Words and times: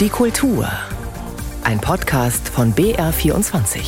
Die 0.00 0.08
Kultur. 0.08 0.66
Ein 1.62 1.78
Podcast 1.78 2.48
von 2.48 2.72
BR24. 2.72 3.82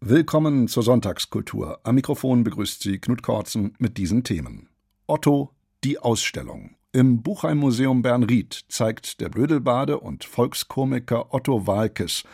Willkommen 0.00 0.68
zur 0.68 0.84
Sonntagskultur. 0.84 1.80
Am 1.82 1.94
Mikrofon 1.94 2.44
begrüßt 2.44 2.82
Sie 2.82 2.98
Knut 2.98 3.22
Kortzen 3.22 3.74
mit 3.78 3.98
diesen 3.98 4.24
Themen. 4.24 4.70
Otto, 5.06 5.50
die 5.84 5.98
Ausstellung. 5.98 6.76
Im 6.92 7.22
Buchheim-Museum 7.22 8.00
Bernried 8.00 8.64
zeigt 8.70 9.20
der 9.20 9.28
Blödelbade 9.28 10.00
und 10.00 10.24
Volkskomiker 10.24 11.34
Otto 11.34 11.66
Walkes 11.66 12.24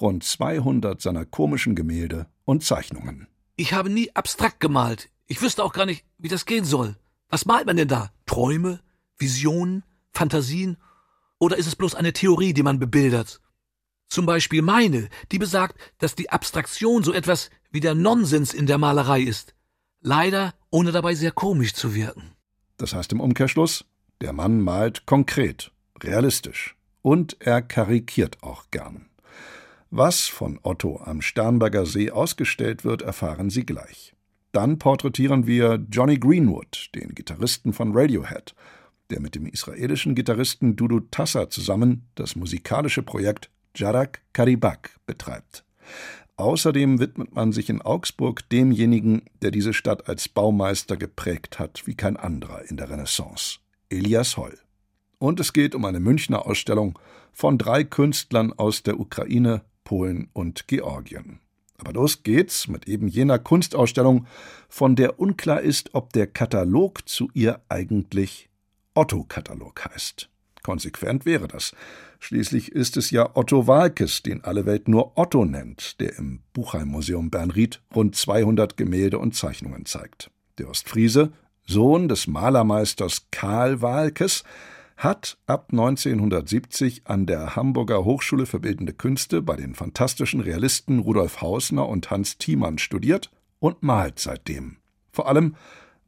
rund 0.00 0.22
200 0.22 1.02
seiner 1.02 1.24
komischen 1.24 1.74
Gemälde 1.74 2.28
und 2.44 2.62
Zeichnungen. 2.62 3.26
Ich 3.56 3.72
habe 3.72 3.90
nie 3.90 4.14
abstrakt 4.14 4.60
gemalt. 4.60 5.10
Ich 5.26 5.42
wüsste 5.42 5.64
auch 5.64 5.72
gar 5.72 5.86
nicht, 5.86 6.04
wie 6.18 6.28
das 6.28 6.46
gehen 6.46 6.64
soll. 6.64 6.94
Was 7.30 7.46
malt 7.46 7.66
man 7.66 7.76
denn 7.76 7.88
da? 7.88 8.12
Träume? 8.24 8.78
Visionen? 9.18 9.84
Fantasien? 10.12 10.76
Oder 11.38 11.56
ist 11.56 11.66
es 11.66 11.76
bloß 11.76 11.94
eine 11.94 12.12
Theorie, 12.12 12.52
die 12.52 12.62
man 12.62 12.78
bebildert? 12.78 13.40
Zum 14.08 14.26
Beispiel 14.26 14.62
meine, 14.62 15.08
die 15.30 15.38
besagt, 15.38 15.78
dass 15.98 16.14
die 16.14 16.30
Abstraktion 16.30 17.02
so 17.02 17.12
etwas 17.12 17.50
wie 17.70 17.80
der 17.80 17.94
Nonsens 17.94 18.54
in 18.54 18.66
der 18.66 18.78
Malerei 18.78 19.20
ist. 19.20 19.54
Leider 20.00 20.54
ohne 20.70 20.92
dabei 20.92 21.14
sehr 21.14 21.32
komisch 21.32 21.74
zu 21.74 21.94
wirken. 21.94 22.32
Das 22.78 22.94
heißt 22.94 23.12
im 23.12 23.20
Umkehrschluss, 23.20 23.84
der 24.20 24.32
Mann 24.32 24.60
malt 24.60 25.06
konkret, 25.06 25.72
realistisch 26.02 26.76
und 27.02 27.36
er 27.40 27.62
karikiert 27.62 28.42
auch 28.42 28.64
gern. 28.70 29.08
Was 29.90 30.26
von 30.26 30.58
Otto 30.62 31.00
am 31.02 31.22
Sternberger 31.22 31.86
See 31.86 32.10
ausgestellt 32.10 32.84
wird, 32.84 33.02
erfahren 33.02 33.50
Sie 33.50 33.64
gleich. 33.64 34.14
Dann 34.52 34.78
porträtieren 34.78 35.46
wir 35.46 35.84
Johnny 35.90 36.18
Greenwood, 36.18 36.90
den 36.94 37.14
Gitarristen 37.14 37.72
von 37.72 37.92
Radiohead, 37.96 38.54
der 39.10 39.20
mit 39.20 39.34
dem 39.34 39.46
israelischen 39.46 40.14
Gitarristen 40.14 40.76
Dudu 40.76 41.00
Tassa 41.00 41.50
zusammen 41.50 42.08
das 42.14 42.36
musikalische 42.36 43.02
Projekt 43.02 43.50
Jarak 43.74 44.20
Karibak 44.32 44.98
betreibt. 45.06 45.64
Außerdem 46.36 47.00
widmet 47.00 47.34
man 47.34 47.52
sich 47.52 47.68
in 47.68 47.82
Augsburg 47.82 48.48
demjenigen, 48.48 49.22
der 49.42 49.50
diese 49.50 49.74
Stadt 49.74 50.08
als 50.08 50.28
Baumeister 50.28 50.96
geprägt 50.96 51.58
hat 51.58 51.82
wie 51.86 51.94
kein 51.94 52.16
anderer 52.16 52.62
in 52.70 52.76
der 52.76 52.90
Renaissance, 52.90 53.58
Elias 53.90 54.36
Holl. 54.36 54.56
Und 55.18 55.40
es 55.40 55.52
geht 55.52 55.74
um 55.74 55.84
eine 55.84 55.98
Münchner 55.98 56.46
Ausstellung 56.46 56.96
von 57.32 57.58
drei 57.58 57.82
Künstlern 57.82 58.52
aus 58.52 58.84
der 58.84 59.00
Ukraine, 59.00 59.62
Polen 59.82 60.28
und 60.32 60.68
Georgien. 60.68 61.40
Aber 61.76 61.92
los 61.92 62.22
geht's 62.22 62.68
mit 62.68 62.86
eben 62.86 63.08
jener 63.08 63.38
Kunstausstellung, 63.38 64.26
von 64.68 64.96
der 64.96 65.18
unklar 65.18 65.60
ist, 65.60 65.94
ob 65.94 66.12
der 66.12 66.26
Katalog 66.26 67.08
zu 67.08 67.30
ihr 67.34 67.60
eigentlich 67.68 68.48
Otto-Katalog 68.98 69.84
heißt. 69.84 70.28
Konsequent 70.64 71.24
wäre 71.24 71.46
das. 71.46 71.72
Schließlich 72.18 72.72
ist 72.72 72.96
es 72.96 73.12
ja 73.12 73.30
Otto 73.36 73.68
Walkes, 73.68 74.24
den 74.24 74.42
alle 74.42 74.66
Welt 74.66 74.88
nur 74.88 75.16
Otto 75.16 75.44
nennt, 75.44 76.00
der 76.00 76.18
im 76.18 76.40
Buchheim-Museum 76.52 77.30
Bernried 77.30 77.80
rund 77.94 78.16
200 78.16 78.76
Gemälde 78.76 79.20
und 79.20 79.36
Zeichnungen 79.36 79.86
zeigt. 79.86 80.32
Der 80.58 80.68
Ostfriese, 80.68 81.30
Sohn 81.64 82.08
des 82.08 82.26
Malermeisters 82.26 83.28
Karl 83.30 83.82
Walkes, 83.82 84.42
hat 84.96 85.38
ab 85.46 85.68
1970 85.70 87.02
an 87.06 87.26
der 87.26 87.54
Hamburger 87.54 88.04
Hochschule 88.04 88.46
für 88.46 88.58
Bildende 88.58 88.94
Künste 88.94 89.42
bei 89.42 89.54
den 89.54 89.76
fantastischen 89.76 90.40
Realisten 90.40 90.98
Rudolf 90.98 91.40
Hausner 91.40 91.88
und 91.88 92.10
Hans 92.10 92.36
Thiemann 92.36 92.78
studiert 92.78 93.30
und 93.60 93.84
malt 93.84 94.18
seitdem. 94.18 94.78
Vor 95.12 95.28
allem 95.28 95.54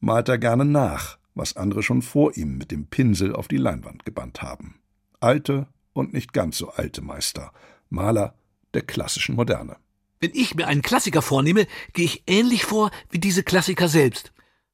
malt 0.00 0.28
er 0.28 0.38
gerne 0.38 0.64
nach, 0.64 1.19
was 1.40 1.56
andere 1.56 1.82
schon 1.82 2.02
vor 2.02 2.36
ihm 2.36 2.58
mit 2.58 2.70
dem 2.70 2.86
Pinsel 2.86 3.34
auf 3.34 3.48
die 3.48 3.56
Leinwand 3.56 4.04
gebannt 4.04 4.42
haben. 4.42 4.78
Alte 5.20 5.66
und 5.94 6.12
nicht 6.12 6.34
ganz 6.34 6.58
so 6.58 6.68
alte 6.68 7.00
Meister, 7.00 7.52
Maler 7.88 8.34
der 8.74 8.82
klassischen 8.82 9.36
Moderne. 9.36 9.76
Wenn 10.20 10.32
ich 10.34 10.54
mir 10.54 10.66
einen 10.66 10.82
Klassiker 10.82 11.22
vornehme, 11.22 11.66
gehe 11.94 12.04
ich 12.04 12.24
ähnlich 12.26 12.66
vor 12.66 12.90
wie 13.08 13.18
diese 13.18 13.42
Klassiker 13.42 13.88
selbst. 13.88 14.32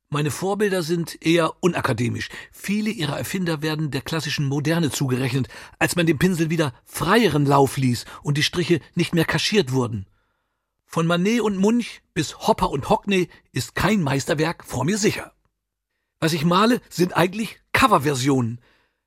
Meine 0.09 0.33
Vorbilder 0.33 0.83
sind 0.83 1.25
eher 1.25 1.53
unakademisch. 1.63 2.31
Viele 2.51 2.91
ihrer 2.91 3.17
Erfinder 3.17 3.63
werden 3.63 3.93
der 3.93 4.03
klassischen 4.03 4.47
Moderne 4.47 4.91
zugerechnet, 4.91 5.49
als 5.79 5.95
man 5.95 6.07
dem 6.07 6.19
Pinsel 6.19 6.51
wieder 6.51 6.75
freieren 6.85 7.47
Lauf 7.47 7.77
ließ 7.77 8.07
und 8.23 8.37
die 8.39 8.43
Striche 8.43 8.81
nicht 8.97 9.15
mehr 9.15 9.25
kaschiert 9.25 9.71
wurden. 9.71 10.07
Von 10.85 11.07
Manet 11.07 11.43
und 11.43 11.59
Munch 11.59 12.03
bis 12.13 12.39
Hopper 12.39 12.71
und 12.71 12.89
Hockney 12.89 13.29
ist 13.53 13.77
kein 13.77 14.03
Meisterwerk 14.03 14.65
vor 14.65 14.85
mir 14.85 14.99
sicher. 14.99 15.36
Was 16.21 16.33
ich 16.33 16.45
male, 16.45 16.81
sind 16.89 17.17
eigentlich 17.17 17.61
Coverversionen. 17.73 18.61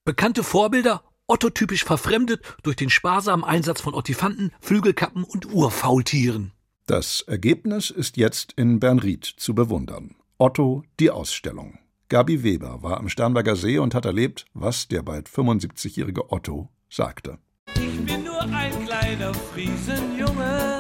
Bekannte 0.06 0.44
Vorbilder, 0.44 1.04
ottotypisch 1.28 1.84
verfremdet 1.84 2.44
durch 2.62 2.76
den 2.76 2.90
sparsamen 2.90 3.44
Einsatz 3.44 3.82
von 3.82 3.96
Ottifanten, 3.96 4.52
Flügelkappen 4.62 5.24
und 5.24 5.52
Urfaultieren. 5.52 6.52
Das 6.86 7.22
Ergebnis 7.22 7.90
ist 7.90 8.18
jetzt 8.18 8.54
in 8.54 8.80
Bernried 8.80 9.26
zu 9.26 9.56
bewundern. 9.56 10.16
Otto 10.38 10.84
die 11.00 11.10
Ausstellung. 11.10 11.80
Gabi 12.10 12.44
Weber 12.44 12.82
war 12.82 12.98
am 12.98 13.10
Sternberger 13.10 13.56
See 13.56 13.78
und 13.78 13.94
hat 13.94 14.06
erlebt, 14.06 14.46
was 14.54 14.88
der 14.88 15.04
bald 15.04 15.30
75-jährige 15.30 16.32
Otto 16.32 16.70
sagte. 16.90 17.38
Ich 17.76 18.06
bin 18.06 18.24
nur 18.24 18.42
ein 18.42 18.86
kleiner 18.86 19.34
Friesenjunge 19.34 20.80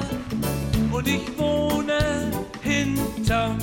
und 0.92 1.08
ich 1.08 1.38
wohne 1.38 2.32
hinterm. 2.62 3.58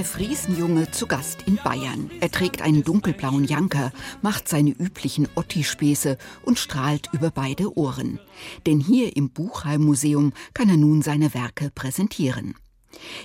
Der 0.00 0.06
Friesenjunge 0.06 0.90
zu 0.90 1.06
Gast 1.06 1.42
in 1.42 1.56
Bayern. 1.56 2.10
Er 2.20 2.30
trägt 2.30 2.62
einen 2.62 2.82
dunkelblauen 2.82 3.44
Janker, 3.44 3.92
macht 4.22 4.48
seine 4.48 4.70
üblichen 4.70 5.28
Otti-Späße 5.34 6.16
und 6.42 6.58
strahlt 6.58 7.10
über 7.12 7.30
beide 7.30 7.76
Ohren. 7.76 8.18
Denn 8.64 8.80
hier 8.80 9.14
im 9.14 9.28
Buchheim-Museum 9.28 10.32
kann 10.54 10.70
er 10.70 10.78
nun 10.78 11.02
seine 11.02 11.34
Werke 11.34 11.70
präsentieren. 11.70 12.54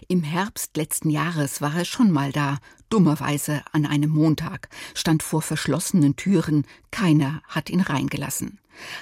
Im 0.08 0.24
Herbst 0.24 0.78
letzten 0.78 1.10
Jahres 1.10 1.62
war 1.62 1.76
er 1.76 1.86
schon 1.86 2.12
mal 2.12 2.32
da, 2.32 2.60
dummerweise 2.90 3.64
an 3.72 3.86
einem 3.86 4.12
Montag, 4.12 4.70
stand 4.94 5.24
vor 5.24 5.42
verschlossenen 5.42 6.16
Türen, 6.16 6.66
keiner 6.92 7.42
hat 7.48 7.70
ihn 7.70 7.82
reingelassen. 7.82 8.60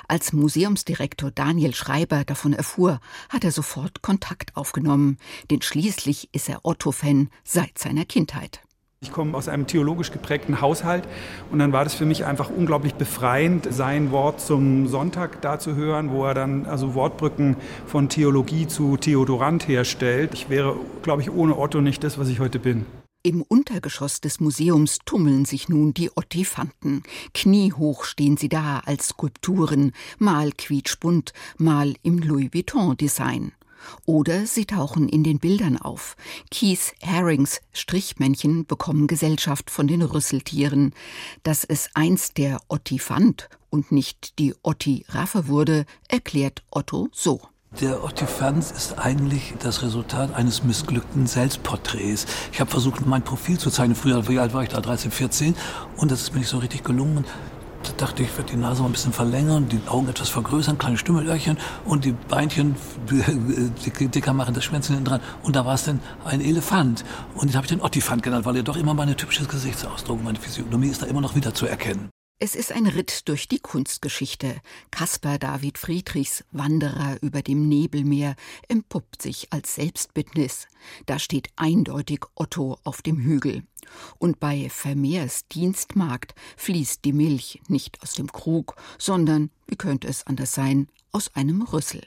Als 0.07 0.33
Museumsdirektor 0.33 1.31
Daniel 1.31 1.73
Schreiber 1.73 2.23
davon 2.23 2.53
erfuhr, 2.53 2.99
hat 3.29 3.43
er 3.43 3.51
sofort 3.51 4.01
Kontakt 4.01 4.55
aufgenommen, 4.55 5.17
denn 5.49 5.61
schließlich 5.61 6.29
ist 6.31 6.49
er 6.49 6.65
Otto-Fan 6.65 7.29
seit 7.43 7.77
seiner 7.77 8.05
Kindheit. 8.05 8.61
Ich 9.03 9.11
komme 9.11 9.37
aus 9.37 9.49
einem 9.49 9.67
theologisch 9.67 10.13
geprägten 10.13 10.61
Haushalt 10.61 11.03
und 11.51 11.59
dann 11.59 11.73
war 11.73 11.83
das 11.83 11.93
für 11.93 12.05
mich 12.05 12.23
einfach 12.23 12.49
unglaublich 12.49 12.95
befreiend, 12.95 13.67
sein 13.69 14.11
Wort 14.11 14.39
zum 14.39 14.87
Sonntag 14.87 15.41
da 15.41 15.59
zu 15.59 15.75
hören, 15.75 16.09
wo 16.09 16.25
er 16.25 16.33
dann 16.33 16.65
also 16.65 16.95
Wortbrücken 16.95 17.57
von 17.85 18.07
Theologie 18.07 18.65
zu 18.65 18.95
Theodorant 18.95 19.67
herstellt. 19.67 20.33
Ich 20.33 20.49
wäre, 20.49 20.77
glaube 21.01 21.21
ich, 21.21 21.29
ohne 21.29 21.57
Otto 21.57 21.81
nicht 21.81 22.01
das, 22.05 22.17
was 22.17 22.29
ich 22.29 22.39
heute 22.39 22.59
bin. 22.59 22.85
Im 23.23 23.41
Untergeschoss 23.41 24.21
des 24.21 24.39
Museums 24.39 24.99
tummeln 25.05 25.43
sich 25.43 25.67
nun 25.67 25.93
die 25.93 26.09
Ottifanten. 26.15 27.03
Kniehoch 27.33 28.05
stehen 28.05 28.37
sie 28.37 28.49
da 28.49 28.81
als 28.85 29.09
Skulpturen, 29.09 29.91
mal 30.17 30.51
quietschbunt, 30.51 31.33
mal 31.57 31.93
im 32.03 32.19
Louis 32.19 32.53
Vuitton-Design. 32.53 33.51
Oder 34.05 34.45
sie 34.45 34.65
tauchen 34.65 35.09
in 35.09 35.23
den 35.23 35.39
Bildern 35.39 35.77
auf. 35.77 36.15
Keith 36.51 36.93
Herrings 36.99 37.61
Strichmännchen 37.73 38.65
bekommen 38.65 39.07
Gesellschaft 39.07 39.69
von 39.69 39.87
den 39.87 40.01
Rüsseltieren. 40.01 40.93
Dass 41.43 41.63
es 41.63 41.89
einst 41.93 42.37
der 42.37 42.59
Otti 42.67 42.99
fand 42.99 43.49
und 43.69 43.91
nicht 43.91 44.37
die 44.39 44.53
Otti 44.63 45.05
Raffe 45.09 45.47
wurde, 45.47 45.85
erklärt 46.07 46.63
Otto 46.71 47.09
so. 47.11 47.41
Der 47.81 48.03
Ottifanz 48.03 48.69
ist 48.69 48.99
eigentlich 48.99 49.55
das 49.59 49.81
Resultat 49.81 50.35
eines 50.35 50.63
missglückten 50.63 51.25
Selbstporträts. 51.25 52.27
Ich 52.51 52.59
habe 52.59 52.69
versucht, 52.69 53.03
mein 53.07 53.23
Profil 53.23 53.57
zu 53.57 53.71
zeichnen. 53.71 53.95
Früher, 53.95 54.27
wie 54.29 54.37
alt 54.37 54.53
war 54.53 54.61
ich 54.61 54.69
da? 54.69 54.79
13, 54.79 55.09
14. 55.09 55.55
Und 55.97 56.11
das 56.11 56.21
ist 56.21 56.33
mir 56.33 56.39
nicht 56.39 56.49
so 56.49 56.59
richtig 56.59 56.83
gelungen. 56.83 57.25
Da 57.83 57.91
dachte 57.97 58.23
ich, 58.23 58.29
ich 58.29 58.37
werde 58.37 58.51
die 58.51 58.57
Nase 58.57 58.81
mal 58.81 58.89
ein 58.89 58.93
bisschen 58.93 59.13
verlängern, 59.13 59.67
die 59.67 59.79
Augen 59.87 60.07
etwas 60.07 60.29
vergrößern, 60.29 60.77
kleine 60.77 60.97
Stimmelöhrchen 60.97 61.57
und 61.85 62.05
die 62.05 62.13
Beinchen 62.13 62.75
dicker 63.99 64.33
machen, 64.33 64.53
das 64.53 64.63
Schwänzchen 64.63 64.95
hinten 64.95 65.09
dran. 65.09 65.21
Und 65.43 65.55
da 65.55 65.65
war 65.65 65.75
es 65.75 65.83
dann 65.83 65.99
ein 66.23 66.41
Elefant. 66.41 67.03
Und 67.35 67.49
den 67.49 67.55
habe 67.55 67.65
ich 67.65 67.69
den 67.69 67.81
Ottifant 67.81 68.23
genannt, 68.23 68.45
weil 68.45 68.55
er 68.55 68.63
doch 68.63 68.77
immer 68.77 68.93
mein 68.93 69.15
typisches 69.17 69.47
Gesichtsausdruck, 69.47 70.23
meine 70.23 70.39
Physiognomie 70.39 70.87
ist 70.87 71.01
da 71.01 71.07
immer 71.07 71.21
noch 71.21 71.35
wieder 71.35 71.53
zu 71.53 71.65
erkennen. 71.65 72.12
Es 72.45 72.55
ist 72.55 72.73
ein 72.73 72.87
Ritt 72.87 73.29
durch 73.29 73.47
die 73.47 73.59
Kunstgeschichte. 73.59 74.59
Caspar 74.91 75.39
David 75.39 75.77
Friedrichs 75.77 76.43
Wanderer 76.51 77.15
über 77.21 77.41
dem 77.41 77.69
Nebelmeer 77.69 78.35
empuppt 78.67 79.21
sich 79.21 79.53
als 79.53 79.75
Selbstbildnis. 79.75 80.67
Da 81.05 81.19
steht 81.19 81.47
eindeutig 81.55 82.25
Otto 82.35 82.79
auf 82.83 83.01
dem 83.01 83.17
Hügel. 83.19 83.63
Und 84.19 84.41
bei 84.41 84.67
Vermeers 84.69 85.47
Dienstmagd 85.47 86.35
fließt 86.57 87.05
die 87.05 87.13
Milch 87.13 87.61
nicht 87.69 88.03
aus 88.03 88.11
dem 88.11 88.29
Krug, 88.29 88.75
sondern, 88.97 89.49
wie 89.67 89.77
könnte 89.77 90.09
es 90.09 90.27
anders 90.27 90.53
sein, 90.53 90.89
aus 91.13 91.33
einem 91.35 91.61
Rüssel. 91.61 92.05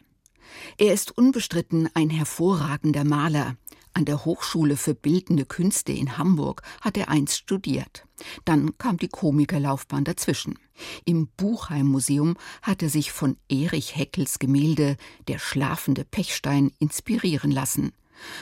Er 0.76 0.92
ist 0.92 1.16
unbestritten 1.16 1.88
ein 1.94 2.10
hervorragender 2.10 3.04
Maler, 3.04 3.56
An 3.96 4.04
der 4.04 4.26
Hochschule 4.26 4.76
für 4.76 4.94
Bildende 4.94 5.46
Künste 5.46 5.90
in 5.90 6.18
Hamburg 6.18 6.60
hat 6.82 6.98
er 6.98 7.08
einst 7.08 7.38
studiert. 7.38 8.06
Dann 8.44 8.76
kam 8.76 8.98
die 8.98 9.08
Komikerlaufbahn 9.08 10.04
dazwischen. 10.04 10.58
Im 11.06 11.28
Buchheim-Museum 11.38 12.36
hat 12.60 12.82
er 12.82 12.90
sich 12.90 13.10
von 13.10 13.38
Erich 13.48 13.96
Heckels 13.96 14.38
Gemälde 14.38 14.98
Der 15.28 15.38
schlafende 15.38 16.04
Pechstein 16.04 16.72
inspirieren 16.78 17.50
lassen. 17.50 17.92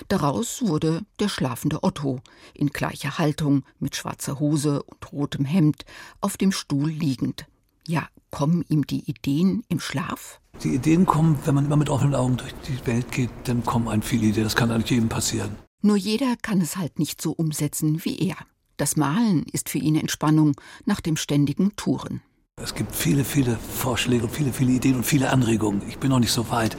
Daraus 0.09 0.61
wurde 0.61 1.03
der 1.21 1.29
schlafende 1.29 1.85
Otto, 1.85 2.21
in 2.53 2.71
gleicher 2.71 3.19
Haltung, 3.19 3.65
mit 3.79 3.95
schwarzer 3.95 4.41
Hose 4.41 4.83
und 4.83 5.13
rotem 5.13 5.45
Hemd, 5.45 5.85
auf 6.21 6.37
dem 6.37 6.51
Stuhl 6.51 6.91
liegend. 6.91 7.47
Ja, 7.87 8.09
kommen 8.33 8.65
ihm 8.69 8.89
die 8.89 9.09
Ideen 9.09 9.63
im 9.69 9.79
Schlaf? 9.79 10.41
Die 10.63 10.75
Ideen 10.75 11.05
kommen, 11.05 11.39
wenn 11.45 11.55
man 11.55 11.67
immer 11.67 11.77
mit 11.77 11.91
offenen 11.91 12.15
Augen 12.15 12.37
durch 12.37 12.55
die 12.69 12.87
Welt 12.87 13.11
geht, 13.13 13.31
dann 13.45 13.65
kommen 13.65 13.89
einem 13.89 14.03
viele 14.03 14.27
Ideen. 14.27 14.45
Das 14.45 14.57
kann 14.57 14.71
eigentlich 14.71 14.91
jedem 14.91 15.09
passieren. 15.09 15.57
Nur 15.83 15.97
jeder 15.97 16.35
kann 16.41 16.61
es 16.61 16.77
halt 16.77 16.99
nicht 16.99 17.21
so 17.21 17.33
umsetzen 17.33 18.05
wie 18.05 18.19
er. 18.19 18.37
Das 18.77 18.97
Malen 18.97 19.45
ist 19.53 19.69
für 19.69 19.79
ihn 19.79 19.97
Entspannung 19.97 20.55
nach 20.87 21.01
dem 21.01 21.17
ständigen 21.17 21.77
Touren. 21.77 22.23
Es 22.57 22.75
gibt 22.75 22.95
viele, 22.95 23.25
viele 23.25 23.57
Vorschläge 23.57 24.25
und 24.25 24.31
viele, 24.31 24.53
viele 24.53 24.73
Ideen 24.73 24.97
und 24.97 25.05
viele 25.05 25.31
Anregungen. 25.31 25.83
Ich 25.89 25.99
bin 25.99 26.11
noch 26.11 26.21
nicht 26.21 26.33
so 26.33 26.51
weit. 26.51 26.77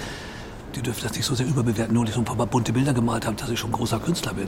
Die 0.76 0.82
dürfen 0.82 1.04
das 1.04 1.14
nicht 1.16 1.26
so 1.26 1.36
sehr 1.36 1.46
überbewerten, 1.46 1.94
nur 1.94 2.04
dass 2.04 2.12
ich 2.12 2.16
so 2.16 2.22
ein 2.22 2.38
paar 2.38 2.48
bunte 2.48 2.74
Bilder 2.74 2.94
gemalt 2.94 3.26
habe, 3.26 3.36
dass 3.38 3.50
ich 3.50 3.60
schon 3.60 3.70
ein 3.70 3.74
großer 3.74 4.00
Künstler 4.00 4.34
bin. 4.34 4.48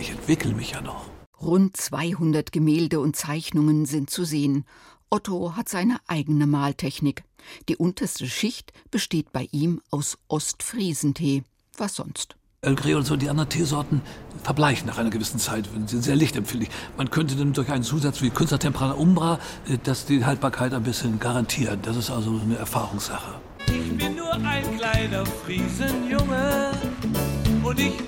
Ich 0.00 0.10
entwickle 0.10 0.54
mich 0.54 0.72
ja 0.72 0.80
noch. 0.80 1.06
Rund 1.40 1.76
200 1.76 2.50
Gemälde 2.50 2.98
und 2.98 3.14
Zeichnungen 3.14 3.86
sind 3.86 4.10
zu 4.10 4.24
sehen. 4.24 4.64
Otto 5.10 5.56
hat 5.56 5.68
seine 5.68 5.98
eigene 6.06 6.46
Maltechnik. 6.46 7.24
Die 7.68 7.76
unterste 7.76 8.26
Schicht 8.26 8.72
besteht 8.90 9.32
bei 9.32 9.48
ihm 9.52 9.80
aus 9.90 10.18
Ostfriesentee. 10.28 11.44
Was 11.76 11.94
sonst? 11.94 12.36
El 12.60 12.74
Grey 12.74 12.94
und 12.94 13.04
so 13.04 13.16
die 13.16 13.30
anderen 13.30 13.48
Teesorten 13.48 14.02
verbleichen 14.42 14.88
nach 14.88 14.98
einer 14.98 15.10
gewissen 15.10 15.38
Zeit, 15.38 15.68
sie 15.86 15.92
sind 15.92 16.02
sehr 16.02 16.16
lichtempfindlich. 16.16 16.70
Man 16.96 17.08
könnte 17.08 17.36
dann 17.36 17.52
durch 17.52 17.70
einen 17.70 17.84
Zusatz 17.84 18.20
wie 18.20 18.30
Künstlertemperana 18.30 18.94
Umbra 18.94 19.38
äh, 19.68 19.78
das 19.82 20.06
die 20.06 20.24
Haltbarkeit 20.24 20.74
ein 20.74 20.82
bisschen 20.82 21.20
garantieren. 21.20 21.78
Das 21.82 21.96
ist 21.96 22.10
also 22.10 22.40
eine 22.42 22.56
Erfahrungssache. 22.56 23.34
Ich 23.68 23.96
bin 23.96 24.16
nur 24.16 24.32
ein 24.32 24.76
kleiner 24.76 25.24
Friesenjunge 25.24 26.72
und 27.62 27.78
ich 27.78 28.07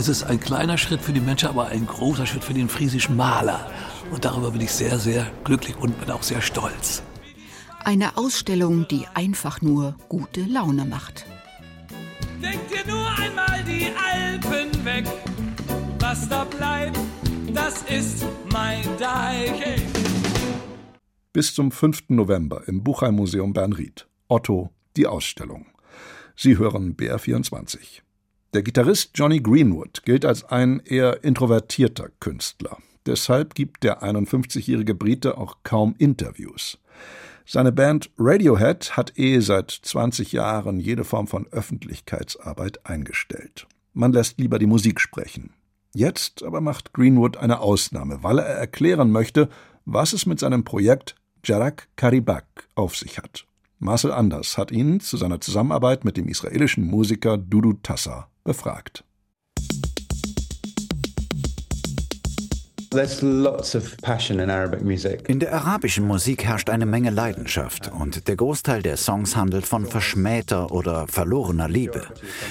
Es 0.00 0.08
ist 0.08 0.22
ein 0.22 0.40
kleiner 0.40 0.78
Schritt 0.78 1.02
für 1.02 1.12
die 1.12 1.20
Menschen, 1.20 1.50
aber 1.50 1.66
ein 1.66 1.86
großer 1.86 2.24
Schritt 2.24 2.42
für 2.42 2.54
den 2.54 2.70
friesischen 2.70 3.16
Maler. 3.16 3.70
Und 4.10 4.24
darüber 4.24 4.50
bin 4.50 4.62
ich 4.62 4.72
sehr, 4.72 4.98
sehr 4.98 5.30
glücklich 5.44 5.76
und 5.76 6.00
bin 6.00 6.10
auch 6.10 6.22
sehr 6.22 6.40
stolz. 6.40 7.02
Eine 7.84 8.16
Ausstellung, 8.16 8.88
die 8.88 9.06
einfach 9.12 9.60
nur 9.60 9.96
gute 10.08 10.40
Laune 10.40 10.86
macht. 10.86 11.26
Denkt 12.42 12.70
dir 12.70 12.90
nur 12.90 13.10
einmal 13.10 13.62
die 13.64 13.88
Alpen 13.94 14.86
weg. 14.86 15.04
Was 15.98 16.26
da 16.30 16.44
bleibt, 16.44 16.98
das 17.52 17.82
ist 17.82 18.24
mein 18.50 18.80
Deich. 18.98 19.82
Bis 21.34 21.52
zum 21.52 21.70
5. 21.70 22.04
November 22.08 22.66
im 22.66 22.82
Buchheim-Museum 22.82 23.52
Bernried. 23.52 24.08
Otto, 24.28 24.70
die 24.96 25.06
Ausstellung. 25.06 25.66
Sie 26.36 26.56
hören 26.56 26.96
BR24. 26.96 28.00
Der 28.52 28.62
Gitarrist 28.62 29.12
Johnny 29.14 29.38
Greenwood 29.38 30.02
gilt 30.04 30.24
als 30.24 30.42
ein 30.42 30.80
eher 30.84 31.22
introvertierter 31.22 32.08
Künstler. 32.18 32.78
Deshalb 33.06 33.54
gibt 33.54 33.84
der 33.84 34.02
51-jährige 34.02 34.96
Brite 34.96 35.38
auch 35.38 35.58
kaum 35.62 35.94
Interviews. 35.98 36.76
Seine 37.46 37.70
Band 37.70 38.10
Radiohead 38.18 38.96
hat 38.96 39.16
eh 39.16 39.38
seit 39.38 39.70
20 39.70 40.32
Jahren 40.32 40.80
jede 40.80 41.04
Form 41.04 41.28
von 41.28 41.46
Öffentlichkeitsarbeit 41.52 42.84
eingestellt. 42.84 43.68
Man 43.94 44.12
lässt 44.12 44.40
lieber 44.40 44.58
die 44.58 44.66
Musik 44.66 45.00
sprechen. 45.00 45.52
Jetzt 45.94 46.42
aber 46.42 46.60
macht 46.60 46.92
Greenwood 46.92 47.36
eine 47.36 47.60
Ausnahme, 47.60 48.24
weil 48.24 48.40
er 48.40 48.46
erklären 48.46 49.12
möchte, 49.12 49.48
was 49.84 50.12
es 50.12 50.26
mit 50.26 50.40
seinem 50.40 50.64
Projekt 50.64 51.14
Jarak 51.44 51.86
Karibak 51.94 52.68
auf 52.74 52.96
sich 52.96 53.18
hat. 53.18 53.46
Marcel 53.82 54.12
Anders 54.12 54.58
hat 54.58 54.70
ihn 54.70 55.00
zu 55.00 55.16
seiner 55.16 55.40
Zusammenarbeit 55.40 56.04
mit 56.04 56.18
dem 56.18 56.28
israelischen 56.28 56.84
Musiker 56.84 57.38
Dudu 57.38 57.72
Tassa 57.82 58.28
befragt. 58.44 59.04
In 65.28 65.38
der 65.38 65.54
arabischen 65.54 66.06
Musik 66.06 66.44
herrscht 66.44 66.68
eine 66.68 66.84
Menge 66.84 67.08
Leidenschaft 67.08 67.90
und 67.90 68.28
der 68.28 68.36
Großteil 68.36 68.82
der 68.82 68.98
Songs 68.98 69.34
handelt 69.34 69.64
von 69.64 69.86
verschmähter 69.86 70.72
oder 70.72 71.06
verlorener 71.06 71.68
Liebe. 71.68 72.02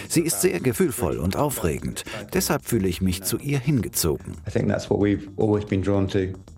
Sie 0.08 0.22
ist 0.22 0.42
sehr 0.42 0.60
gefühlvoll 0.60 1.18
und 1.18 1.36
aufregend. 1.36 2.06
Deshalb 2.34 2.66
fühle 2.66 2.88
ich 2.88 3.02
mich 3.02 3.22
zu 3.22 3.38
ihr 3.38 3.60
hingezogen. 3.60 4.34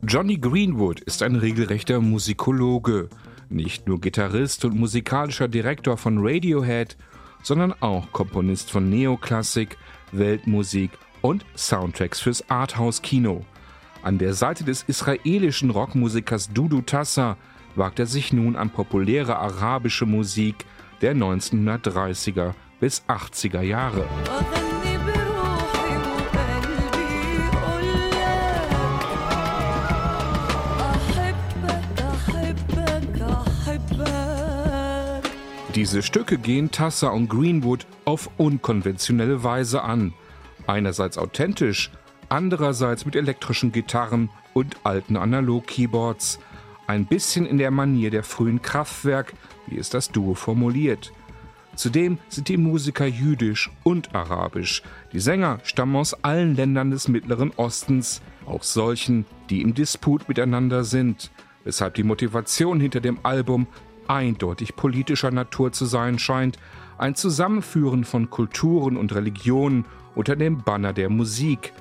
Johnny 0.08 0.38
Greenwood 0.38 1.02
ist 1.02 1.24
ein 1.24 1.36
regelrechter 1.36 2.00
Musikologe. 2.00 3.10
Nicht 3.52 3.86
nur 3.86 4.00
Gitarrist 4.00 4.64
und 4.64 4.80
musikalischer 4.80 5.50
Direktor 5.50 5.98
von 5.98 6.20
Radiohead, 6.26 6.96
sondern 7.44 7.74
auch 7.82 8.10
Komponist 8.14 8.72
von 8.72 8.90
Neoklassik, 8.90 9.78
Weltmusik 10.14 10.92
und 11.20 11.46
Soundtracks 11.58 12.22
fürs 12.22 12.50
Arthouse-Kino. 12.50 13.46
An 14.04 14.18
der 14.18 14.34
Seite 14.36 14.64
des 14.64 14.84
israelischen 14.84 15.70
Rockmusikers 15.70 16.54
Dudu 16.54 16.82
Tassa 16.82 17.36
wagt 17.76 18.00
er 18.00 18.06
sich 18.06 18.32
nun 18.32 18.56
an 18.56 18.70
populäre 18.70 19.38
arabische 19.38 20.06
Musik 20.06 20.66
der 21.02 21.14
1930er 21.14 22.54
bis 22.80 23.04
80er 23.10 23.62
Jahre. 23.62 24.08
Diese 35.82 36.04
Stücke 36.04 36.38
gehen 36.38 36.70
Tassa 36.70 37.08
und 37.08 37.28
Greenwood 37.28 37.88
auf 38.06 38.30
unkonventionelle 38.38 39.44
Weise 39.44 39.82
an. 39.82 40.14
Einerseits 40.68 41.18
authentisch, 41.18 41.90
andererseits 42.30 43.04
mit 43.04 43.16
elektrischen 43.16 43.72
Gitarren 43.72 44.30
und 44.54 44.78
alten 44.84 45.18
Analog-Keyboards. 45.18 46.38
Ein 46.86 47.08
bisschen 47.08 47.48
in 47.48 47.58
der 47.58 47.72
Manier 47.72 48.12
der 48.12 48.22
frühen 48.22 48.62
Kraftwerk, 48.62 49.34
wie 49.66 49.80
es 49.80 49.90
das 49.90 50.12
Duo 50.12 50.36
formuliert. 50.36 51.14
Zudem 51.74 52.20
sind 52.30 52.50
die 52.50 52.58
Musiker 52.58 53.08
jüdisch 53.08 53.72
und 53.82 54.14
arabisch. 54.14 54.84
Die 55.14 55.20
Sänger 55.20 55.62
stammen 55.64 55.96
aus 55.96 56.14
allen 56.24 56.56
Ländern 56.56 56.92
des 56.92 57.08
Mittleren 57.08 57.54
Ostens, 57.58 58.22
auch 58.46 58.62
solchen, 58.62 59.26
die 59.50 59.64
im 59.64 59.74
Disput 59.74 60.30
miteinander 60.30 60.84
sind, 60.84 61.32
weshalb 61.64 61.96
die 61.96 62.04
Motivation 62.04 62.80
hinter 62.80 63.00
dem 63.00 63.18
Album 63.24 63.66
eindeutig 64.12 64.76
politischer 64.76 65.32
Natur 65.32 65.72
zu 65.72 65.86
sein 65.86 66.20
scheint, 66.20 66.58
ein 66.98 67.16
Zusammenführen 67.16 68.04
von 68.04 68.30
Kulturen 68.30 68.98
und 68.98 69.16
Religionen 69.16 69.86
unter 70.16 70.36
dem 70.36 70.58
Banner 70.64 70.94
der 70.94 71.10
Musik. 71.10 71.74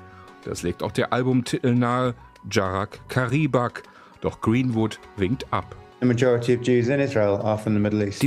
Das 0.45 0.63
legt 0.63 0.81
auch 0.81 0.91
der 0.91 1.13
Albumtitel 1.13 1.75
nahe, 1.75 2.15
Jarak 2.49 3.07
Karibak, 3.09 3.83
doch 4.21 4.41
Greenwood 4.41 4.99
winkt 5.17 5.45
ab. 5.51 5.75
Die 6.03 6.07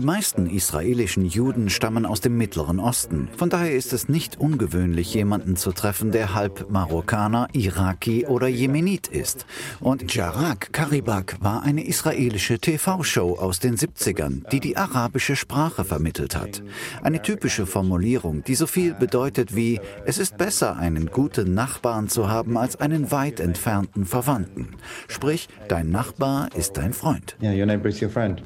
meisten 0.01 0.47
israelischen 0.47 1.27
Juden 1.27 1.71
stammen 1.71 2.07
aus 2.07 2.21
dem 2.21 2.39
Mittleren 2.39 2.79
Osten. 2.79 3.29
Von 3.37 3.51
daher 3.51 3.75
ist 3.75 3.93
es 3.93 4.09
nicht 4.09 4.39
ungewöhnlich, 4.39 5.13
jemanden 5.13 5.57
zu 5.57 5.73
treffen, 5.73 6.13
der 6.13 6.37
halb 6.37 6.71
Marokkaner, 6.71 7.49
Iraki 7.53 8.27
oder 8.27 8.47
Jemenit 8.47 9.09
ist. 9.09 9.45
Und 9.81 10.15
Jarak 10.15 10.73
Karibak 10.73 11.39
war 11.41 11.65
eine 11.65 11.85
israelische 11.85 12.61
TV-Show 12.61 13.39
aus 13.41 13.59
den 13.59 13.77
70ern, 13.77 14.49
die 14.51 14.61
die 14.61 14.77
arabische 14.77 15.35
Sprache 15.35 15.85
vermittelt 15.85 16.37
hat. 16.37 16.63
Eine 17.03 17.23
typische 17.23 17.67
Formulierung, 17.67 18.45
die 18.45 18.55
so 18.55 18.69
viel 18.69 18.95
bedeutet 18.95 19.57
wie, 19.57 19.81
es 20.07 20.19
ist 20.19 20.37
besser, 20.37 20.77
einen 20.77 21.07
guten 21.07 21.55
Nachbarn 21.55 22.07
zu 22.07 22.29
haben, 22.29 22.57
als 22.57 22.77
einen 22.77 23.11
weit 23.11 23.41
entfernten 23.41 24.05
Verwandten. 24.05 24.77
Sprich, 25.09 25.49
dein 25.67 25.91
Nachbar 25.91 26.51
ist 26.55 26.77
dein 26.77 26.93
Freund. 26.93 27.37
Yeah, 27.43 27.64
your 27.65 27.77
neighbor 27.77 27.89
is 27.89 28.01
your 28.01 28.11
friend. 28.11 28.43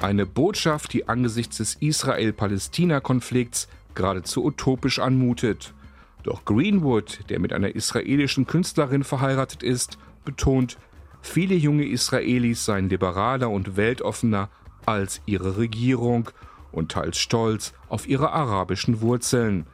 Eine 0.00 0.24
Botschaft, 0.24 0.92
die 0.94 1.06
angesichts 1.08 1.58
des 1.58 1.74
Israel-Palästina-Konflikts 1.74 3.68
geradezu 3.94 4.44
utopisch 4.44 5.00
anmutet. 5.00 5.74
Doch 6.22 6.44
Greenwood, 6.46 7.20
der 7.28 7.40
mit 7.40 7.52
einer 7.52 7.74
israelischen 7.74 8.46
Künstlerin 8.46 9.04
verheiratet 9.04 9.62
ist, 9.62 9.98
betont, 10.24 10.78
viele 11.20 11.54
junge 11.54 11.84
Israelis 11.84 12.64
seien 12.64 12.88
liberaler 12.88 13.50
und 13.50 13.76
weltoffener 13.76 14.48
als 14.86 15.20
ihre 15.26 15.58
Regierung 15.58 16.30
und 16.72 16.92
teils 16.92 17.18
stolz 17.18 17.72
auf 17.88 18.08
ihre 18.08 18.32
arabischen 18.32 19.00
Wurzeln. 19.00 19.66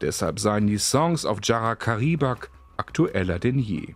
Deshalb 0.00 0.38
seien 0.38 0.66
die 0.66 0.78
Songs 0.78 1.24
auf 1.24 1.38
Jara 1.42 1.76
Karibak 1.76 2.50
aktueller 2.76 3.38
denn 3.38 3.58
je. 3.58 3.94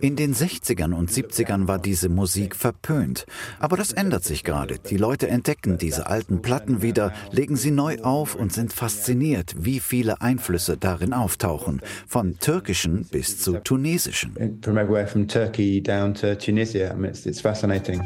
In 0.00 0.16
den 0.16 0.34
60ern 0.34 0.94
und 0.94 1.10
70ern 1.10 1.68
war 1.68 1.78
diese 1.78 2.08
Musik 2.08 2.54
verpönt. 2.54 3.26
Aber 3.58 3.76
das 3.76 3.92
ändert 3.92 4.24
sich 4.24 4.44
gerade. 4.44 4.78
Die 4.78 4.96
Leute 4.96 5.28
entdecken 5.28 5.76
diese 5.78 6.06
alten 6.06 6.40
Platten 6.40 6.82
wieder, 6.82 7.12
legen 7.32 7.56
sie 7.56 7.70
neu 7.70 7.98
auf 8.02 8.34
und 8.34 8.52
sind 8.52 8.72
fasziniert, 8.72 9.54
wie 9.58 9.80
viele 9.80 10.20
Einflüsse 10.20 10.76
darin 10.76 11.12
auftauchen. 11.12 11.80
Von 12.06 12.38
türkischen 12.38 13.06
bis 13.10 13.38
zu 13.38 13.54
tunesischen. 13.54 14.60
From 14.62 14.78
everywhere 14.78 15.06
from 15.06 15.26
Turkey 15.26 15.82
down 15.82 16.14
to 16.14 16.36
Tunisia. 16.36 16.92
I 16.92 16.94
mean, 16.94 17.10
it's, 17.10 17.26
it's 17.26 17.40
fascinating. 17.40 18.00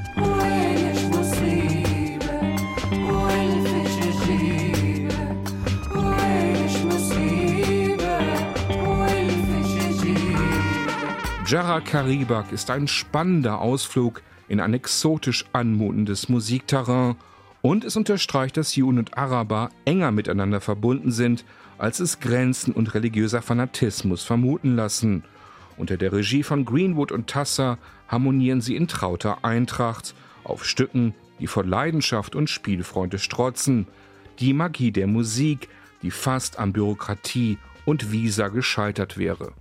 Jarrah 11.53 11.83
Karibak 11.83 12.51
ist 12.51 12.71
ein 12.71 12.89
spannender 12.89 13.61
Ausflug 13.61 14.23
in 14.49 14.59
ein 14.59 14.73
exotisch 14.73 15.45
anmutendes 15.53 16.31
Musikterrain 16.31 17.17
und 17.61 17.85
es 17.85 17.95
unterstreicht, 17.95 18.57
dass 18.57 18.75
Juden 18.75 18.99
und 18.99 19.19
Araber 19.19 19.69
enger 19.85 20.13
miteinander 20.13 20.63
verbunden 20.63 21.13
sind, 21.13 21.45
als 21.77 22.01
es 22.01 22.21
Grenzen 22.21 22.73
und 22.73 22.95
religiöser 22.95 23.43
Fanatismus 23.43 24.25
vermuten 24.25 24.77
lassen. 24.77 25.25
Unter 25.77 25.99
der 25.99 26.15
Regie 26.15 26.43
von 26.43 26.65
Greenwood 26.65 27.13
und 27.13 27.27
Tasser 27.27 27.77
harmonieren 28.09 28.63
sie 28.63 28.75
in 28.75 28.89
trauter 28.89 29.45
Eintracht 29.45 30.15
auf 30.45 30.65
Stücken, 30.65 31.13
die 31.39 31.49
vor 31.49 31.67
Leidenschaft 31.67 32.35
und 32.35 32.49
Spielfreude 32.49 33.19
strotzen. 33.19 33.87
Die 34.39 34.55
Magie 34.55 34.91
der 34.91 35.07
Musik, 35.07 35.69
die 36.01 36.13
fast 36.13 36.59
an 36.59 36.73
Bürokratie 36.73 37.59
und 37.85 38.13
Visa 38.13 38.49
gescheitert 38.49 39.19
wäre. 39.19 39.53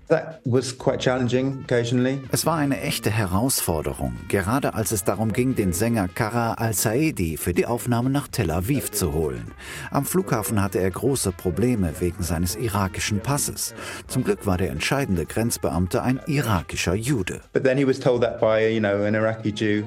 Es 2.32 2.46
war 2.46 2.58
eine 2.58 2.82
echte 2.82 3.10
Herausforderung, 3.10 4.16
gerade 4.28 4.74
als 4.74 4.92
es 4.92 5.04
darum 5.04 5.34
ging, 5.34 5.56
den 5.56 5.74
Sänger 5.74 6.08
Kara 6.08 6.54
al-Saedi 6.54 7.38
für 7.38 7.54
die 7.54 7.66
Aufnahme 7.66 8.10
nach 8.10 8.28
Tel 8.28 8.51
Aviv 8.51 8.92
zu 8.92 9.13
holen. 9.13 9.51
Am 9.90 10.06
Flughafen 10.06 10.62
hatte 10.62 10.80
er 10.80 10.92
große 10.92 11.32
Probleme 11.32 11.94
wegen 12.00 12.24
seines 12.24 12.56
irakischen 12.56 13.20
Passes. 13.20 13.74
Zum 14.08 14.24
Glück 14.24 14.46
war 14.46 14.58
der 14.58 14.72
entscheidende 14.72 15.25
Grenzbeamte 15.25 16.01
ein 16.01 16.20
irakischer 16.28 16.94
Jude. 16.94 17.42
But 17.54 17.63
then 17.63 17.78
he 17.78 17.88
was 17.88 18.00
told 18.00 18.22
that 18.22 18.40
by, 18.40 18.68
you 18.68 18.80
know, 18.80 19.04
an 19.04 19.16
Iraqi 19.16 19.50
Jew. 19.50 19.84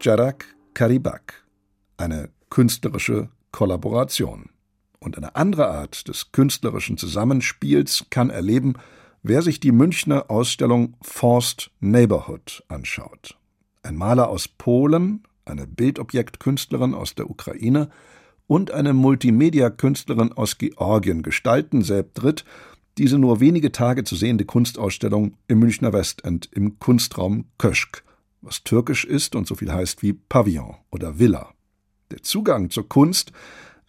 Jarak 0.00 0.46
Karibak, 0.74 1.44
eine 1.96 2.30
künstlerische 2.50 3.28
Kollaboration 3.52 4.51
und 5.02 5.16
eine 5.16 5.36
andere 5.36 5.68
Art 5.68 6.08
des 6.08 6.32
künstlerischen 6.32 6.96
Zusammenspiels 6.96 8.06
kann 8.10 8.30
erleben, 8.30 8.74
wer 9.22 9.42
sich 9.42 9.60
die 9.60 9.72
Münchner 9.72 10.30
Ausstellung 10.30 10.96
Forced 11.02 11.70
Neighborhood 11.80 12.64
anschaut. 12.68 13.36
Ein 13.82 13.96
Maler 13.96 14.28
aus 14.28 14.48
Polen, 14.48 15.24
eine 15.44 15.66
Bildobjektkünstlerin 15.66 16.94
aus 16.94 17.14
der 17.14 17.28
Ukraine 17.28 17.90
und 18.46 18.70
eine 18.70 18.92
Multimedia-Künstlerin 18.92 20.32
aus 20.32 20.58
Georgien 20.58 21.22
gestalten 21.22 21.82
selbst 21.82 22.44
diese 22.98 23.18
nur 23.18 23.40
wenige 23.40 23.72
Tage 23.72 24.04
zu 24.04 24.16
sehende 24.16 24.44
Kunstausstellung 24.44 25.36
im 25.48 25.58
Münchner 25.60 25.92
Westend 25.92 26.50
im 26.52 26.78
Kunstraum 26.78 27.46
Köschk, 27.58 28.04
was 28.42 28.64
türkisch 28.64 29.04
ist 29.04 29.34
und 29.34 29.46
so 29.46 29.54
viel 29.54 29.72
heißt 29.72 30.02
wie 30.02 30.12
Pavillon 30.12 30.76
oder 30.90 31.18
Villa. 31.18 31.54
Der 32.10 32.22
Zugang 32.22 32.68
zur 32.68 32.88
Kunst 32.88 33.32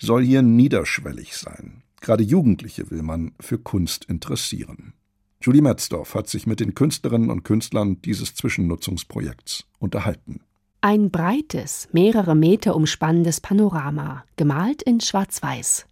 soll 0.03 0.23
hier 0.23 0.41
niederschwellig 0.41 1.35
sein. 1.35 1.83
Gerade 2.01 2.23
Jugendliche 2.23 2.91
will 2.91 3.01
man 3.01 3.31
für 3.39 3.57
Kunst 3.57 4.05
interessieren. 4.05 4.93
Julie 5.41 5.61
Metzdorf 5.61 6.15
hat 6.15 6.27
sich 6.27 6.45
mit 6.45 6.59
den 6.59 6.73
Künstlerinnen 6.73 7.29
und 7.29 7.43
Künstlern 7.43 8.01
dieses 8.01 8.35
Zwischennutzungsprojekts 8.35 9.65
unterhalten. 9.79 10.41
Ein 10.81 11.11
breites, 11.11 11.87
mehrere 11.93 12.35
Meter 12.35 12.75
umspannendes 12.75 13.39
Panorama, 13.39 14.25
gemalt 14.35 14.81
in 14.81 14.99
Schwarz-Weiß. 14.99 15.85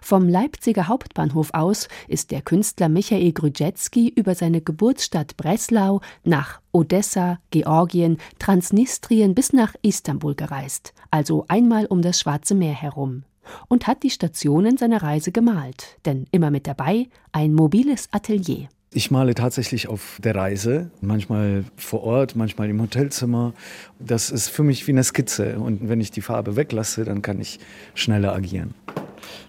Vom 0.00 0.28
Leipziger 0.28 0.88
Hauptbahnhof 0.88 1.50
aus 1.52 1.88
ist 2.08 2.32
der 2.32 2.42
Künstler 2.42 2.88
Michael 2.88 3.32
Grüdecki 3.32 4.08
über 4.08 4.34
seine 4.34 4.60
Geburtsstadt 4.60 5.36
Breslau 5.36 6.00
nach 6.24 6.60
Odessa, 6.72 7.38
Georgien, 7.50 8.18
Transnistrien 8.38 9.34
bis 9.34 9.52
nach 9.52 9.74
Istanbul 9.82 10.34
gereist, 10.34 10.94
also 11.10 11.44
einmal 11.48 11.86
um 11.86 12.02
das 12.02 12.20
Schwarze 12.20 12.54
Meer 12.54 12.74
herum 12.74 13.24
und 13.68 13.86
hat 13.86 14.02
die 14.02 14.10
Stationen 14.10 14.76
seiner 14.76 15.02
Reise 15.02 15.32
gemalt, 15.32 15.98
denn 16.04 16.26
immer 16.30 16.50
mit 16.50 16.66
dabei 16.66 17.08
ein 17.32 17.54
mobiles 17.54 18.08
Atelier. 18.12 18.68
Ich 18.94 19.10
male 19.10 19.34
tatsächlich 19.34 19.88
auf 19.88 20.18
der 20.22 20.34
Reise, 20.34 20.90
manchmal 21.00 21.64
vor 21.76 22.02
Ort, 22.02 22.36
manchmal 22.36 22.68
im 22.68 22.82
Hotelzimmer. 22.82 23.54
Das 23.98 24.28
ist 24.28 24.48
für 24.48 24.62
mich 24.62 24.86
wie 24.86 24.92
eine 24.92 25.02
Skizze 25.02 25.58
und 25.58 25.88
wenn 25.88 26.00
ich 26.00 26.10
die 26.10 26.20
Farbe 26.20 26.56
weglasse, 26.56 27.04
dann 27.04 27.22
kann 27.22 27.40
ich 27.40 27.58
schneller 27.94 28.34
agieren. 28.34 28.74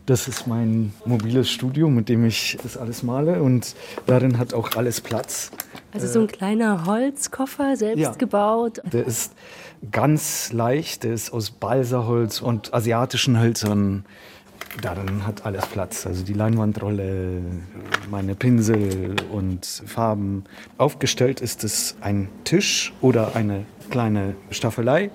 Das 0.06 0.28
ist 0.28 0.48
mein 0.48 0.94
mobiles 1.06 1.50
Studio, 1.50 1.90
mit 1.90 2.10
dem 2.10 2.26
ich 2.26 2.58
das 2.62 2.78
alles 2.78 3.04
male 3.04 3.42
und 3.42 3.76
darin 4.06 4.38
hat 4.38 4.54
auch 4.54 4.76
alles 4.76 5.02
Platz. 5.02 5.52
Also 5.94 6.08
so 6.08 6.22
ein 6.22 6.28
kleiner 6.28 6.86
Holzkoffer, 6.86 7.78
selbst 7.78 8.02
ja, 8.02 8.12
gebaut. 8.12 8.82
Der 8.92 9.06
ist 9.06 9.34
ganz 9.92 10.52
leicht, 10.52 11.04
der 11.04 11.14
ist 11.14 11.32
aus 11.32 11.52
Balsaholz 11.52 12.42
und 12.42 12.74
asiatischen 12.74 13.40
Hölzern. 13.40 14.06
Darin 14.82 15.28
hat 15.28 15.46
alles 15.46 15.66
Platz. 15.68 16.08
Also 16.08 16.24
die 16.24 16.34
Leinwandrolle, 16.34 17.42
meine 18.10 18.34
Pinsel 18.34 19.16
und 19.32 19.66
Farben. 19.66 20.46
Aufgestellt 20.78 21.42
ist 21.42 21.64
es 21.64 21.96
ein 22.02 22.28
Tisch 22.44 22.94
oder 23.02 23.36
eine 23.36 23.66
kleine 23.92 24.36
Staffelei. 24.50 25.12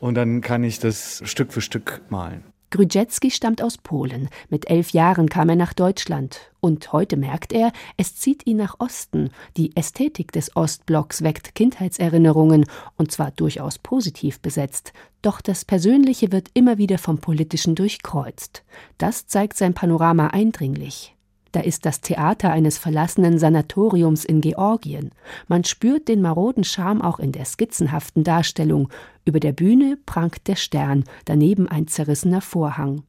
Und 0.00 0.14
dann 0.14 0.40
kann 0.40 0.64
ich 0.64 0.78
das 0.78 1.22
Stück 1.24 1.52
für 1.52 1.60
Stück 1.60 2.00
malen. 2.08 2.44
Grüdecki 2.74 3.30
stammt 3.30 3.62
aus 3.62 3.78
Polen. 3.78 4.28
Mit 4.48 4.68
elf 4.68 4.90
Jahren 4.90 5.28
kam 5.28 5.48
er 5.48 5.54
nach 5.54 5.74
Deutschland. 5.74 6.50
Und 6.58 6.92
heute 6.92 7.16
merkt 7.16 7.52
er, 7.52 7.70
es 7.96 8.16
zieht 8.16 8.48
ihn 8.48 8.56
nach 8.56 8.80
Osten. 8.80 9.30
Die 9.56 9.76
Ästhetik 9.76 10.32
des 10.32 10.56
Ostblocks 10.56 11.22
weckt 11.22 11.54
Kindheitserinnerungen, 11.54 12.66
und 12.96 13.12
zwar 13.12 13.30
durchaus 13.30 13.78
positiv 13.78 14.40
besetzt. 14.40 14.92
Doch 15.22 15.40
das 15.40 15.64
Persönliche 15.64 16.32
wird 16.32 16.48
immer 16.54 16.76
wieder 16.76 16.98
vom 16.98 17.18
Politischen 17.18 17.76
durchkreuzt. 17.76 18.64
Das 18.98 19.28
zeigt 19.28 19.56
sein 19.56 19.74
Panorama 19.74 20.26
eindringlich. 20.26 21.13
Da 21.54 21.60
ist 21.60 21.86
das 21.86 22.00
Theater 22.00 22.50
eines 22.50 22.78
verlassenen 22.78 23.38
Sanatoriums 23.38 24.24
in 24.24 24.40
Georgien. 24.40 25.12
Man 25.46 25.62
spürt 25.62 26.08
den 26.08 26.20
maroden 26.20 26.64
Charme 26.64 27.00
auch 27.00 27.20
in 27.20 27.30
der 27.30 27.44
skizzenhaften 27.44 28.24
Darstellung. 28.24 28.88
Über 29.24 29.38
der 29.38 29.52
Bühne 29.52 29.96
prangt 30.04 30.48
der 30.48 30.56
Stern, 30.56 31.04
daneben 31.26 31.68
ein 31.68 31.86
zerrissener 31.86 32.40
Vorhang. 32.40 33.04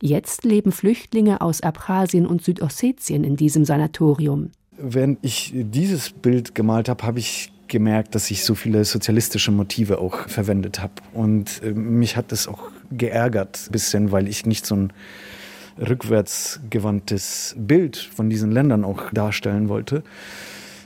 Jetzt 0.00 0.44
leben 0.46 0.72
Flüchtlinge 0.72 1.42
aus 1.42 1.60
Abchasien 1.60 2.26
und 2.26 2.42
Südossetien 2.42 3.22
in 3.22 3.36
diesem 3.36 3.66
Sanatorium. 3.66 4.50
Während 4.78 5.18
ich 5.20 5.52
dieses 5.54 6.08
Bild 6.08 6.54
gemalt 6.54 6.88
habe, 6.88 7.04
habe 7.04 7.18
ich 7.18 7.52
gemerkt, 7.68 8.14
dass 8.14 8.30
ich 8.30 8.46
so 8.46 8.54
viele 8.54 8.86
sozialistische 8.86 9.50
Motive 9.50 9.98
auch 9.98 10.26
verwendet 10.26 10.80
habe. 10.80 10.94
Und 11.12 11.62
äh, 11.62 11.72
mich 11.72 12.16
hat 12.16 12.32
das 12.32 12.48
auch 12.48 12.70
geärgert, 12.90 13.60
ein 13.66 13.72
bisschen, 13.72 14.10
weil 14.10 14.26
ich 14.26 14.46
nicht 14.46 14.64
so 14.64 14.74
ein 14.74 14.92
rückwärtsgewandtes 15.80 17.54
Bild 17.58 17.96
von 17.96 18.30
diesen 18.30 18.50
Ländern 18.50 18.84
auch 18.84 19.10
darstellen 19.12 19.68
wollte. 19.68 20.02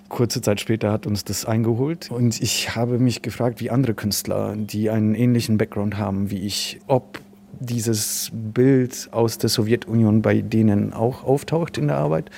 Kurze 0.09 0.41
Zeit 0.41 0.61
später 0.61 0.93
hat 0.93 1.07
uns 1.07 1.25
das 1.25 1.45
eingeholt 1.45 2.11
und 2.11 2.41
ich 2.41 2.77
habe 2.77 2.99
mich 2.99 3.23
gefragt, 3.23 3.61
wie 3.61 3.71
andere 3.71 3.95
Künstler, 3.95 4.55
die 4.57 4.91
einen 4.91 5.15
ähnlichen 5.15 5.59
Background 5.59 5.99
haben 5.99 6.31
wie 6.31 6.47
ich, 6.47 6.81
ob 6.87 7.21
dieses 7.61 8.31
Bild 8.33 9.09
aus 9.13 9.39
der 9.39 9.49
Sowjetunion 9.49 10.23
bei 10.23 10.41
denen 10.41 10.93
auch 10.93 11.25
auftaucht 11.25 11.79
in 11.79 11.89
der 11.89 11.97
Arbeit 11.97 12.31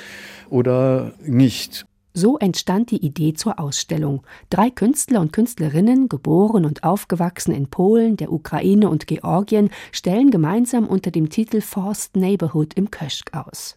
oder 0.51 1.13
nicht. 1.25 1.86
So 2.19 2.39
entstand 2.39 2.91
die 2.93 3.05
Idee 3.05 3.35
zur 3.35 3.61
Ausstellung. 3.61 4.23
Drei 4.49 4.71
Künstler 4.71 5.21
und 5.21 5.35
Künstlerinnen, 5.35 6.09
geboren 6.09 6.65
und 6.65 6.83
aufgewachsen 6.83 7.53
in 7.53 7.69
Polen, 7.69 8.17
der 8.17 8.33
Ukraine 8.33 8.89
und 8.89 9.07
Georgien, 9.07 9.69
stellen 9.93 10.31
gemeinsam 10.31 10.87
unter 10.87 11.11
dem 11.11 11.29
Titel 11.29 11.61
Forced 11.61 12.17
Neighborhood 12.17 12.73
im 12.73 12.91
Köschk 12.91 13.37
aus. 13.37 13.77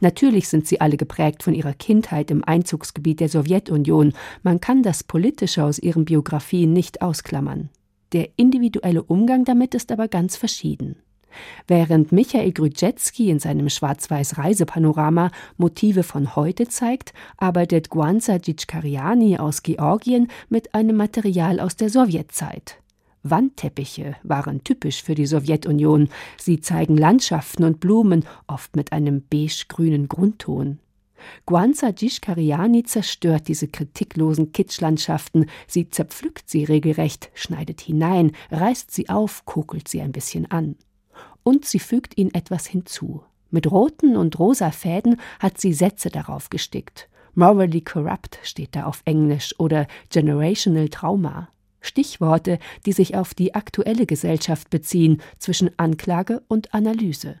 Natürlich 0.00 0.48
sind 0.48 0.66
sie 0.66 0.82
alle 0.82 0.98
geprägt 0.98 1.42
von 1.42 1.54
ihrer 1.54 1.72
Kindheit 1.72 2.30
im 2.30 2.44
Einzugsgebiet 2.44 3.20
der 3.20 3.30
Sowjetunion. 3.30 4.12
Man 4.42 4.60
kann 4.60 4.82
das 4.82 5.02
Politische 5.02 5.64
aus 5.64 5.78
ihren 5.78 6.04
Biografien 6.04 6.74
nicht 6.74 7.00
ausklammern. 7.00 7.70
Der 8.12 8.28
individuelle 8.36 9.02
Umgang 9.02 9.46
damit 9.46 9.74
ist 9.74 9.90
aber 9.92 10.08
ganz 10.08 10.36
verschieden. 10.36 10.96
Während 11.66 12.12
Michael 12.12 12.52
Grüdecki 12.52 13.30
in 13.30 13.38
seinem 13.38 13.68
schwarz-weiß 13.68 14.38
Reisepanorama 14.38 15.30
Motive 15.56 16.02
von 16.02 16.36
heute 16.36 16.68
zeigt, 16.68 17.12
arbeitet 17.36 17.90
Guanza 17.90 18.38
Dzitschkariani 18.38 19.38
aus 19.38 19.62
Georgien 19.62 20.28
mit 20.48 20.74
einem 20.74 20.96
Material 20.96 21.60
aus 21.60 21.76
der 21.76 21.90
Sowjetzeit. 21.90 22.78
Wandteppiche 23.22 24.16
waren 24.22 24.64
typisch 24.64 25.02
für 25.02 25.14
die 25.14 25.26
Sowjetunion. 25.26 26.08
Sie 26.38 26.60
zeigen 26.60 26.96
Landschaften 26.96 27.64
und 27.64 27.80
Blumen, 27.80 28.24
oft 28.46 28.76
mit 28.76 28.92
einem 28.92 29.22
beige-grünen 29.22 30.08
Grundton. 30.08 30.78
Guanza 31.46 31.90
Gishkariani 31.90 32.84
zerstört 32.84 33.48
diese 33.48 33.68
kritiklosen 33.68 34.52
Kitschlandschaften, 34.52 35.46
sie 35.66 35.90
zerpflückt 35.90 36.48
sie 36.48 36.64
regelrecht, 36.64 37.30
schneidet 37.34 37.80
hinein, 37.80 38.32
reißt 38.50 38.90
sie 38.92 39.08
auf, 39.08 39.44
kokelt 39.44 39.88
sie 39.88 40.00
ein 40.00 40.12
bisschen 40.12 40.50
an. 40.50 40.76
Und 41.42 41.64
sie 41.64 41.78
fügt 41.78 42.18
ihnen 42.18 42.34
etwas 42.34 42.66
hinzu. 42.66 43.22
Mit 43.50 43.70
roten 43.70 44.16
und 44.16 44.38
rosa 44.38 44.70
Fäden 44.70 45.20
hat 45.40 45.58
sie 45.58 45.72
Sätze 45.72 46.10
darauf 46.10 46.50
gestickt. 46.50 47.08
Morally 47.34 47.80
corrupt 47.80 48.38
steht 48.42 48.74
da 48.74 48.84
auf 48.84 49.02
Englisch 49.04 49.54
oder 49.58 49.86
generational 50.10 50.88
trauma. 50.88 51.48
Stichworte, 51.80 52.58
die 52.84 52.92
sich 52.92 53.16
auf 53.16 53.34
die 53.34 53.54
aktuelle 53.54 54.06
Gesellschaft 54.06 54.70
beziehen, 54.70 55.22
zwischen 55.38 55.70
Anklage 55.76 56.42
und 56.48 56.74
Analyse. 56.74 57.36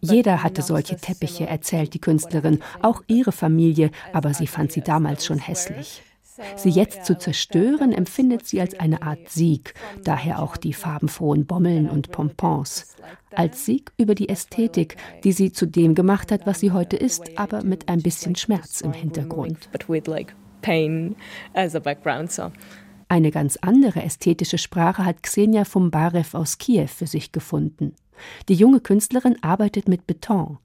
Jeder 0.00 0.42
hatte 0.42 0.62
solche 0.62 0.96
Teppiche, 0.96 1.46
erzählt 1.46 1.94
die 1.94 2.00
Künstlerin, 2.00 2.60
auch 2.82 3.02
ihre 3.06 3.32
Familie, 3.32 3.90
aber 4.12 4.34
sie 4.34 4.46
fand 4.46 4.72
sie 4.72 4.80
damals 4.80 5.24
schon 5.24 5.38
hässlich. 5.38 6.02
Sie 6.56 6.70
jetzt 6.70 7.04
zu 7.04 7.16
zerstören, 7.16 7.92
empfindet 7.92 8.46
sie 8.46 8.60
als 8.60 8.78
eine 8.78 9.02
Art 9.02 9.28
Sieg, 9.28 9.74
daher 10.02 10.42
auch 10.42 10.56
die 10.56 10.72
farbenfrohen 10.72 11.46
Bommeln 11.46 11.88
und 11.88 12.10
Pompons. 12.10 12.96
Als 13.30 13.64
Sieg 13.64 13.92
über 13.96 14.14
die 14.14 14.28
Ästhetik, 14.28 14.96
die 15.22 15.32
sie 15.32 15.52
zu 15.52 15.66
dem 15.66 15.94
gemacht 15.94 16.32
hat, 16.32 16.46
was 16.46 16.60
sie 16.60 16.72
heute 16.72 16.96
ist, 16.96 17.38
aber 17.38 17.62
mit 17.62 17.88
ein 17.88 18.02
bisschen 18.02 18.34
Schmerz 18.34 18.80
im 18.80 18.92
Hintergrund. 18.92 19.68
Eine 23.08 23.30
ganz 23.30 23.56
andere 23.60 24.02
ästhetische 24.02 24.58
Sprache 24.58 25.04
hat 25.04 25.22
Xenia 25.22 25.64
Fumbarev 25.64 26.36
aus 26.36 26.58
Kiew 26.58 26.88
für 26.88 27.06
sich 27.06 27.32
gefunden. 27.32 27.94
Die 28.48 28.54
junge 28.54 28.80
Künstlerin 28.80 29.36
arbeitet 29.42 29.88
mit 29.88 30.06
Beton. 30.06 30.58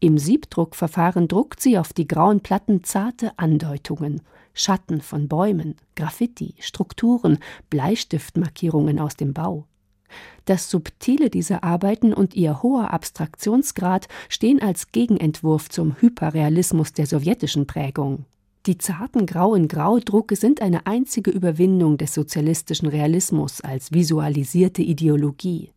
Im 0.00 0.18
Siebdruckverfahren 0.18 1.28
druckt 1.28 1.60
sie 1.60 1.78
auf 1.78 1.92
die 1.92 2.08
grauen 2.08 2.40
Platten 2.40 2.82
zarte 2.82 3.32
Andeutungen, 3.36 4.22
Schatten 4.54 5.00
von 5.00 5.28
Bäumen, 5.28 5.76
Graffiti, 5.94 6.54
Strukturen, 6.60 7.38
Bleistiftmarkierungen 7.70 8.98
aus 8.98 9.16
dem 9.16 9.32
Bau. 9.32 9.66
Das 10.44 10.70
Subtile 10.70 11.30
dieser 11.30 11.64
Arbeiten 11.64 12.12
und 12.12 12.34
ihr 12.34 12.62
hoher 12.62 12.92
Abstraktionsgrad 12.92 14.08
stehen 14.28 14.60
als 14.60 14.92
Gegenentwurf 14.92 15.68
zum 15.68 15.96
Hyperrealismus 16.00 16.92
der 16.92 17.06
sowjetischen 17.06 17.66
Prägung. 17.66 18.26
Die 18.66 18.78
zarten 18.78 19.26
grauen 19.26 19.66
Graudrucke 19.66 20.36
sind 20.36 20.62
eine 20.62 20.86
einzige 20.86 21.30
Überwindung 21.30 21.98
des 21.98 22.14
sozialistischen 22.14 22.88
Realismus 22.88 23.60
als 23.60 23.92
visualisierte 23.92 24.82
Ideologie. 24.82 25.72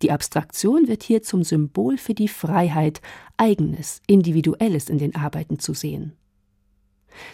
Die 0.00 0.12
Abstraktion 0.12 0.88
wird 0.88 1.02
hier 1.02 1.22
zum 1.22 1.42
Symbol 1.44 1.98
für 1.98 2.14
die 2.14 2.28
Freiheit, 2.28 3.00
Eigenes, 3.36 4.00
Individuelles 4.06 4.88
in 4.88 4.98
den 4.98 5.14
Arbeiten 5.14 5.58
zu 5.58 5.74
sehen. 5.74 6.12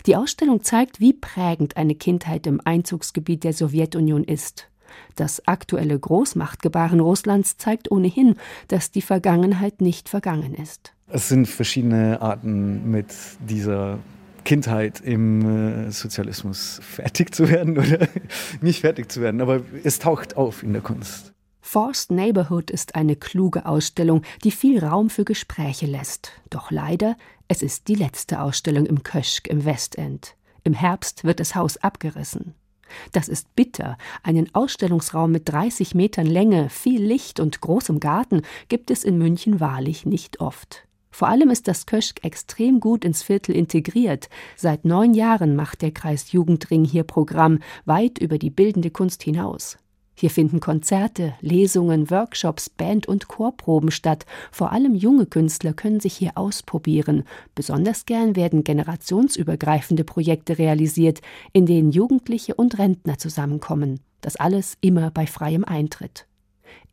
Die 0.07 0.17
Ausstellung 0.17 0.63
zeigt, 0.63 1.01
wie 1.01 1.13
prägend 1.13 1.77
eine 1.77 1.95
Kindheit 1.95 2.47
im 2.47 2.61
Einzugsgebiet 2.65 3.45
der 3.45 3.53
Sowjetunion 3.53 4.25
ist. 4.25 4.69
Das 5.17 5.47
aktuelle 5.47 5.99
Großmachtgebaren 5.99 7.01
Russlands 7.01 7.57
zeigt 7.57 7.91
ohnehin, 7.91 8.37
dass 8.69 8.91
die 8.91 9.03
Vergangenheit 9.03 9.81
nicht 9.81 10.09
vergangen 10.09 10.55
ist. 10.55 10.93
Es 11.09 11.29
sind 11.29 11.47
verschiedene 11.47 12.21
Arten, 12.21 12.91
mit 12.91 13.15
dieser 13.41 13.99
Kindheit 14.45 15.01
im 15.01 15.89
äh, 15.89 15.91
Sozialismus 15.91 16.81
fertig 16.83 17.35
zu 17.35 17.49
werden 17.49 17.79
oder 17.79 18.09
nicht 18.61 18.81
fertig 18.81 19.11
zu 19.11 19.21
werden, 19.21 19.41
aber 19.41 19.61
es 19.85 19.99
taucht 19.99 20.37
auf 20.37 20.63
in 20.63 20.73
der 20.73 20.83
Kunst. 20.83 21.33
Forced 21.61 22.11
Neighborhood 22.11 22.71
ist 22.71 22.95
eine 22.95 23.15
kluge 23.15 23.67
Ausstellung, 23.67 24.23
die 24.45 24.51
viel 24.51 24.83
Raum 24.83 25.11
für 25.11 25.25
Gespräche 25.25 25.85
lässt. 25.85 26.33
Doch 26.49 26.71
leider, 26.71 27.15
es 27.49 27.63
ist 27.63 27.89
die 27.89 27.95
letzte 27.95 28.43
Ausstellung 28.43 28.85
im 28.85 29.03
Köschk 29.03 29.49
im 29.49 29.65
Westend. 29.65 30.37
Im 30.65 30.75
Herbst 30.75 31.25
wird 31.25 31.41
das 31.41 31.55
Haus 31.55 31.79
abgerissen. 31.79 32.55
Das 33.13 33.29
ist 33.29 33.55
bitter. 33.55 33.97
Einen 34.23 34.55
Ausstellungsraum 34.55 35.33
mit 35.33 35.49
30 35.49 35.95
Metern 35.95 36.27
Länge, 36.27 36.69
viel 36.69 37.03
Licht 37.03 37.41
und 37.41 37.61
großem 37.61 38.01
Garten 38.01 38.43
gibt 38.69 38.91
es 38.91 39.03
in 39.03 39.17
München 39.17 39.61
wahrlich 39.61 40.05
nicht 40.05 40.41
oft. 40.41 40.87
Vor 41.11 41.29
allem 41.29 41.49
ist 41.49 41.69
das 41.69 41.87
Köschk 41.87 42.23
extrem 42.23 42.81
gut 42.81 43.05
ins 43.05 43.23
Viertel 43.23 43.57
integriert. 43.57 44.29
Seit 44.57 44.85
neun 44.85 45.15
Jahren 45.15 45.57
macht 45.57 45.81
der 45.81 45.91
Kreis 45.91 46.33
Jugendring 46.33 46.85
hier 46.85 47.03
Programm, 47.03 47.61
weit 47.87 48.19
über 48.19 48.39
die 48.39 48.51
bildende 48.51 48.91
Kunst 48.91 49.23
hinaus. 49.23 49.79
Hier 50.21 50.31
finden 50.31 50.59
Konzerte, 50.59 51.35
Lesungen, 51.41 52.11
Workshops, 52.11 52.71
Band- 52.71 53.07
und 53.07 53.29
Chorproben 53.29 53.93
statt. 53.93 54.27
Vor 54.51 54.73
allem 54.73 54.97
junge 54.97 55.27
Künstler 55.27 55.75
können 55.75 56.01
sich 56.01 56.17
hier 56.17 56.33
ausprobieren. 56.35 57.23
Besonders 57.55 58.05
gern 58.05 58.35
werden 58.35 58.65
generationsübergreifende 58.65 60.03
Projekte 60.03 60.59
realisiert, 60.59 61.21
in 61.53 61.67
denen 61.67 61.93
Jugendliche 61.93 62.57
und 62.57 62.79
Rentner 62.81 63.19
zusammenkommen. 63.19 64.01
Das 64.21 64.35
alles 64.35 64.77
immer 64.81 65.13
bei 65.13 65.29
freiem 65.29 65.65
Eintritt. 65.65 66.27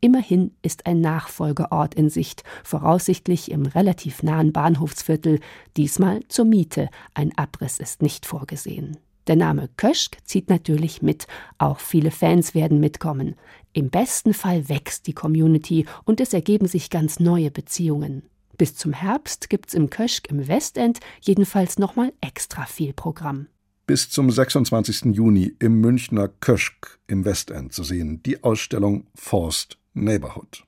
Immerhin 0.00 0.52
ist 0.62 0.86
ein 0.86 1.00
Nachfolgeort 1.00 1.96
in 1.96 2.10
Sicht, 2.10 2.44
voraussichtlich 2.62 3.50
im 3.50 3.66
relativ 3.66 4.22
nahen 4.22 4.52
Bahnhofsviertel, 4.52 5.40
diesmal 5.76 6.20
zur 6.28 6.44
Miete. 6.44 6.90
Ein 7.12 7.36
Abriss 7.36 7.80
ist 7.80 8.02
nicht 8.02 8.24
vorgesehen. 8.24 8.98
Der 9.26 9.36
Name 9.36 9.68
Köschk 9.76 10.18
zieht 10.24 10.48
natürlich 10.48 11.02
mit. 11.02 11.26
Auch 11.58 11.80
viele 11.80 12.10
Fans 12.10 12.54
werden 12.54 12.80
mitkommen. 12.80 13.34
Im 13.72 13.90
besten 13.90 14.34
Fall 14.34 14.68
wächst 14.68 15.06
die 15.06 15.12
Community 15.12 15.86
und 16.04 16.20
es 16.20 16.32
ergeben 16.32 16.66
sich 16.68 16.90
ganz 16.90 17.20
neue 17.20 17.50
Beziehungen. 17.50 18.22
Bis 18.56 18.74
zum 18.74 18.92
Herbst 18.92 19.50
gibt's 19.50 19.74
im 19.74 19.90
Köschk 19.90 20.30
im 20.30 20.48
Westend 20.48 21.00
jedenfalls 21.20 21.78
nochmal 21.78 22.12
extra 22.20 22.64
viel 22.64 22.92
Programm. 22.92 23.48
Bis 23.86 24.08
zum 24.08 24.30
26. 24.30 25.14
Juni 25.14 25.54
im 25.58 25.80
Münchner 25.80 26.28
Köschk 26.28 26.98
im 27.06 27.24
Westend 27.24 27.72
zu 27.72 27.84
sehen 27.84 28.22
die 28.24 28.42
Ausstellung 28.42 29.06
Forced 29.14 29.76
Neighborhood. 29.94 30.64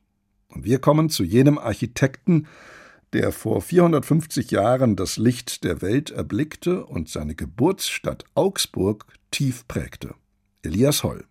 Und 0.48 0.64
wir 0.64 0.78
kommen 0.78 1.10
zu 1.10 1.24
jenem 1.24 1.58
Architekten, 1.58 2.46
der 3.12 3.32
vor 3.32 3.62
450 3.62 4.50
Jahren 4.50 4.96
das 4.96 5.16
Licht 5.16 5.64
der 5.64 5.82
Welt 5.82 6.10
erblickte 6.10 6.84
und 6.84 7.08
seine 7.08 7.34
Geburtsstadt 7.34 8.24
Augsburg 8.34 9.06
tief 9.30 9.66
prägte. 9.68 10.14
Elias 10.62 11.02
Holl. 11.04 11.24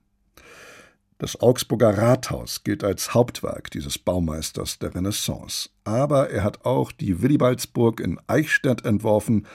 Das 1.20 1.40
Augsburger 1.42 1.98
Rathaus 1.98 2.64
gilt 2.64 2.84
als 2.84 3.16
Hauptwerk 3.16 3.72
dieses 3.72 3.98
Baumeisters 3.98 4.78
der 4.78 4.94
Renaissance. 4.94 5.70
Aber 5.84 6.30
er 6.30 6.44
hat 6.44 6.64
auch 6.64 6.92
die 6.92 7.22
Willibaldsburg 7.22 8.00
in 8.00 8.20
Eichstätt 8.28 8.86
entworfen 8.86 9.48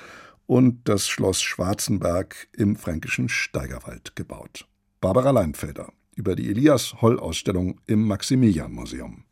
und 0.46 0.88
das 0.88 1.08
Schloss 1.08 1.40
Schwarzenberg 1.40 2.48
im 2.52 2.74
fränkischen 2.74 3.28
Steigerwald 3.28 4.16
gebaut. 4.16 4.66
Barbara 5.00 5.30
Leinfelder 5.30 5.92
über 6.14 6.34
die 6.34 6.50
Elias 6.50 7.00
Holl 7.00 7.18
Ausstellung 7.18 7.80
im 7.86 8.06
Maximilian 8.06 8.72
Museum. 8.72 9.24